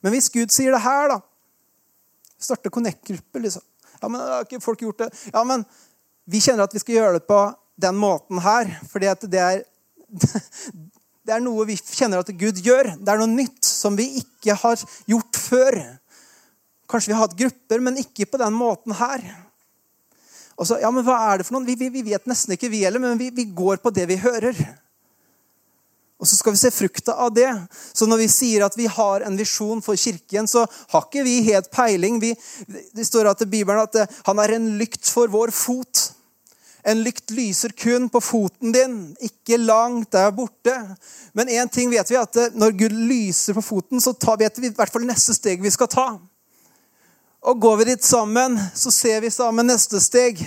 Men 0.00 0.14
hvis 0.14 0.30
Gud 0.32 0.48
sier 0.54 0.72
det 0.72 0.80
her, 0.80 1.12
da 1.12 1.20
Starte 2.42 2.72
Connect-gruppe, 2.72 3.38
liksom. 3.38 3.62
Ja, 4.00 4.08
men 4.08 4.18
har 4.18 4.46
ikke 4.46 4.62
folk 4.64 4.80
gjort 4.82 5.04
det? 5.04 5.10
Ja, 5.28 5.44
men 5.46 5.62
vi 6.24 6.40
kjenner 6.42 6.64
at 6.64 6.72
vi 6.74 6.80
skal 6.82 6.96
gjøre 6.96 7.20
det 7.20 7.26
på 7.28 7.42
den 7.84 8.00
måten 8.00 8.40
her. 8.42 8.72
Fordi 8.90 9.12
at 9.12 9.28
det 9.30 9.44
er 9.44 9.62
Det 11.22 11.36
er 11.36 11.44
noe 11.44 11.62
vi 11.68 11.76
kjenner 11.76 12.24
at 12.24 12.32
Gud 12.34 12.58
gjør. 12.64 12.94
Det 12.98 13.12
er 13.12 13.20
noe 13.20 13.30
nytt 13.30 13.62
som 13.62 13.94
vi 13.94 14.08
ikke 14.18 14.56
har 14.58 14.80
gjort 15.06 15.38
før. 15.38 15.76
Kanskje 16.90 17.12
vi 17.12 17.14
har 17.14 17.28
hatt 17.28 17.36
grupper, 17.38 17.84
men 17.84 18.00
ikke 18.00 18.26
på 18.26 18.40
den 18.40 18.56
måten 18.56 18.96
her. 18.98 19.22
Så, 20.60 20.78
ja, 20.82 20.90
men 20.94 21.04
hva 21.06 21.16
er 21.32 21.40
det 21.40 21.48
for 21.48 21.56
noen? 21.56 21.66
Vi, 21.66 21.76
vi, 21.78 21.88
vi 21.90 22.04
vet 22.12 22.28
nesten 22.30 22.54
ikke, 22.54 22.70
vi 22.70 22.84
heller, 22.84 23.02
men 23.02 23.20
vi, 23.20 23.30
vi, 23.34 23.48
går 23.50 23.80
på 23.82 23.90
det 23.94 24.06
vi 24.10 24.20
hører. 24.22 24.58
Og 26.22 26.28
så 26.28 26.38
skal 26.38 26.54
vi 26.54 26.60
se 26.60 26.70
frukta 26.70 27.16
av 27.18 27.32
det. 27.34 27.50
Så 27.96 28.06
når 28.06 28.22
vi 28.22 28.30
sier 28.30 28.62
at 28.62 28.76
vi 28.78 28.86
har 28.86 29.24
en 29.26 29.38
visjon 29.38 29.82
for 29.82 29.98
kirken, 29.98 30.46
så 30.46 30.62
har 30.92 31.06
ikke 31.08 31.24
vi 31.26 31.40
helt 31.48 31.70
peiling. 31.74 32.20
Vi, 32.22 32.30
det 32.94 33.08
står 33.08 33.32
at 33.32 33.42
i 33.42 33.50
Bibelen 33.50 33.82
at 33.82 33.96
det, 33.96 34.06
han 34.28 34.38
er 34.38 34.54
en 34.54 34.68
lykt 34.78 35.08
for 35.10 35.32
vår 35.32 35.50
fot. 35.56 36.12
En 36.86 37.02
lykt 37.02 37.30
lyser 37.34 37.74
kun 37.78 38.08
på 38.10 38.22
foten 38.22 38.74
din, 38.74 38.96
ikke 39.22 39.58
langt 39.58 40.12
der 40.14 40.30
borte. 40.34 40.74
Men 41.34 41.50
én 41.50 41.70
ting 41.70 41.90
vet 41.90 42.10
vi, 42.10 42.18
at 42.18 42.38
eh, 42.38 42.54
når 42.58 42.74
Gud 42.78 42.96
lyser 43.10 43.54
på 43.58 43.62
foten, 43.62 44.02
så 44.02 44.14
tar, 44.14 44.38
vet 44.38 44.58
vi 44.58 44.70
i 44.70 44.74
hvert 44.74 44.90
fall 44.90 45.06
neste 45.06 45.34
steg 45.34 45.62
vi 45.62 45.70
skal 45.74 45.90
ta. 45.90 46.06
Og 47.42 47.60
går 47.60 47.76
vi 47.76 47.84
dit 47.90 48.04
sammen, 48.04 48.54
så 48.74 48.90
ser 48.94 49.20
vi 49.24 49.30
sammen 49.30 49.66
neste 49.66 50.00
steg. 50.00 50.44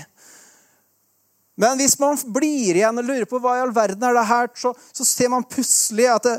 Men 1.60 1.80
hvis 1.80 1.98
man 2.00 2.20
blir 2.36 2.76
igjen 2.76 3.00
og 3.00 3.08
lurer 3.08 3.28
på 3.28 3.40
hva 3.44 3.58
i 3.58 3.64
all 3.64 3.74
verden 3.76 4.04
er 4.04 4.16
det 4.16 4.28
her, 4.28 4.50
så, 4.60 4.72
så 4.96 5.08
ser 5.08 5.32
man 5.32 5.48
plutselig 5.48 6.08
at 6.12 6.28
det, 6.28 6.36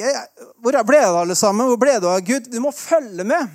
jeg, 0.00 0.12
Hvor 0.64 0.76
ble 0.88 1.00
det, 1.00 1.08
alle 1.20 1.36
sammen? 1.36 1.68
Hvor 1.68 1.80
ble 1.80 1.98
det 2.00 2.08
av 2.08 2.24
Gud? 2.24 2.48
Du 2.48 2.58
må 2.64 2.72
følge 2.72 3.26
med. 3.28 3.48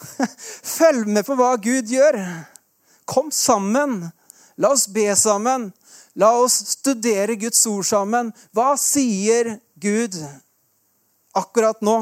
Følg 0.76 1.08
med 1.08 1.24
på 1.24 1.36
hva 1.36 1.54
Gud 1.60 1.88
gjør. 1.88 2.18
Kom 3.08 3.32
sammen. 3.32 4.02
La 4.60 4.72
oss 4.76 4.84
be 4.92 5.08
sammen. 5.16 5.70
La 6.20 6.34
oss 6.36 6.58
studere 6.74 7.38
Guds 7.40 7.64
ord 7.70 7.88
sammen. 7.88 8.32
Hva 8.56 8.74
sier 8.80 9.56
Gud 9.80 10.16
akkurat 11.36 11.80
nå 11.84 11.96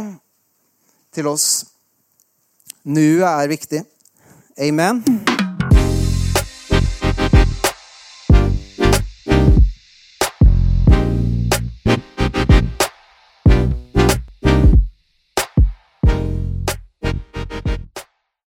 til 1.15 1.31
oss? 1.31 1.78
Nuet 2.83 3.23
er 3.23 3.49
viktig. 3.49 3.85
Amen. 4.59 5.05